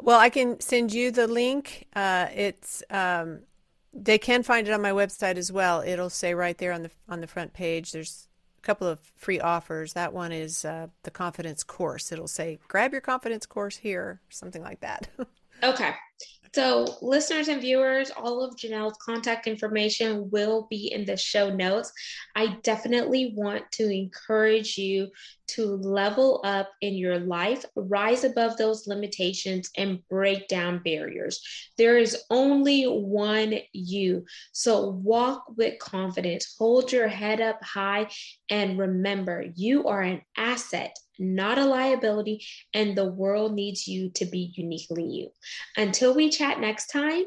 Well, 0.00 0.18
I 0.18 0.30
can 0.30 0.58
send 0.60 0.92
you 0.92 1.10
the 1.10 1.26
link. 1.26 1.86
Uh, 1.94 2.26
it's 2.34 2.82
um, 2.90 3.42
they 3.92 4.18
can 4.18 4.42
find 4.42 4.68
it 4.68 4.72
on 4.72 4.82
my 4.82 4.92
website 4.92 5.36
as 5.36 5.50
well. 5.50 5.82
It'll 5.84 6.10
say 6.10 6.34
right 6.34 6.56
there 6.56 6.72
on 6.72 6.84
the 6.84 6.90
on 7.08 7.20
the 7.20 7.26
front 7.26 7.52
page. 7.52 7.92
There's 7.92 8.28
a 8.58 8.62
couple 8.62 8.86
of 8.86 9.00
free 9.16 9.40
offers. 9.40 9.94
That 9.94 10.12
one 10.12 10.32
is 10.32 10.64
uh, 10.64 10.88
the 11.02 11.10
confidence 11.10 11.62
course. 11.62 12.12
It'll 12.12 12.28
say 12.28 12.58
grab 12.68 12.92
your 12.92 13.00
confidence 13.00 13.46
course 13.46 13.76
here, 13.76 14.20
something 14.28 14.62
like 14.62 14.80
that. 14.80 15.08
okay. 15.62 15.94
So, 16.52 16.96
listeners 17.00 17.46
and 17.46 17.60
viewers, 17.60 18.10
all 18.10 18.42
of 18.42 18.56
Janelle's 18.56 18.98
contact 19.00 19.46
information 19.46 20.30
will 20.30 20.66
be 20.68 20.92
in 20.92 21.04
the 21.04 21.16
show 21.16 21.48
notes. 21.48 21.92
I 22.34 22.58
definitely 22.64 23.32
want 23.36 23.70
to 23.72 23.88
encourage 23.88 24.76
you 24.76 25.10
to 25.48 25.76
level 25.76 26.40
up 26.42 26.70
in 26.80 26.94
your 26.94 27.20
life, 27.20 27.64
rise 27.76 28.24
above 28.24 28.56
those 28.56 28.88
limitations, 28.88 29.70
and 29.76 30.00
break 30.08 30.48
down 30.48 30.82
barriers. 30.82 31.40
There 31.78 31.98
is 31.98 32.20
only 32.30 32.84
one 32.84 33.54
you. 33.72 34.24
So, 34.50 34.88
walk 34.88 35.44
with 35.56 35.78
confidence, 35.78 36.56
hold 36.58 36.90
your 36.90 37.06
head 37.06 37.40
up 37.40 37.62
high, 37.62 38.08
and 38.50 38.76
remember 38.76 39.44
you 39.54 39.86
are 39.86 40.02
an 40.02 40.22
asset 40.36 40.96
not 41.20 41.58
a 41.58 41.64
liability, 41.64 42.44
and 42.74 42.96
the 42.96 43.10
world 43.10 43.52
needs 43.54 43.86
you 43.86 44.10
to 44.14 44.24
be 44.24 44.52
uniquely 44.56 45.04
you. 45.04 45.28
Until 45.76 46.14
we 46.14 46.30
chat 46.30 46.58
next 46.58 46.86
time, 46.86 47.24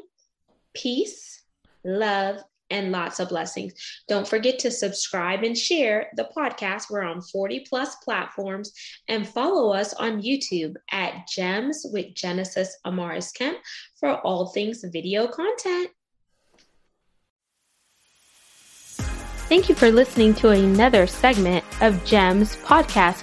peace, 0.74 1.42
love, 1.84 2.42
and 2.70 2.90
lots 2.90 3.20
of 3.20 3.28
blessings. 3.28 3.72
Don't 4.08 4.26
forget 4.26 4.58
to 4.60 4.70
subscribe 4.70 5.44
and 5.44 5.56
share 5.56 6.08
the 6.16 6.28
podcast. 6.36 6.90
We're 6.90 7.04
on 7.04 7.20
40 7.20 7.66
plus 7.68 7.94
platforms 7.96 8.72
and 9.06 9.28
follow 9.28 9.72
us 9.72 9.94
on 9.94 10.22
YouTube 10.22 10.74
at 10.90 11.28
Gems 11.28 11.86
with 11.92 12.14
Genesis 12.14 12.76
Amaris 12.86 13.32
Kemp 13.32 13.58
for 14.00 14.18
all 14.20 14.48
things 14.48 14.84
video 14.92 15.28
content. 15.28 15.90
Thank 19.46 19.68
you 19.68 19.74
for 19.74 19.90
listening 19.90 20.34
to 20.36 20.48
another 20.48 21.06
segment 21.06 21.64
of 21.82 22.02
Gems 22.06 22.56
podcast 22.56 23.22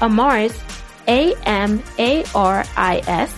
Amaris, 0.00 0.60
A 1.08 1.34
M 1.44 1.82
A 1.98 2.24
R 2.34 2.64
I 2.76 3.02
S, 3.06 3.34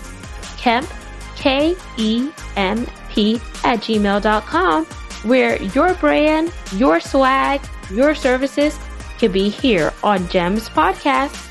Kemp, 0.57 0.89
K 1.37 1.77
E 1.97 2.31
M 2.57 2.87
P, 3.11 3.37
at 3.65 3.81
gmail.com, 3.81 4.85
where 5.25 5.63
your 5.63 5.95
brand, 5.95 6.53
your 6.73 7.01
swag, 7.01 7.61
your 7.91 8.15
services 8.15 8.79
can 9.19 9.33
be 9.33 9.49
here 9.49 9.93
on 10.03 10.29
GEMS 10.29 10.69
Podcast. 10.69 11.48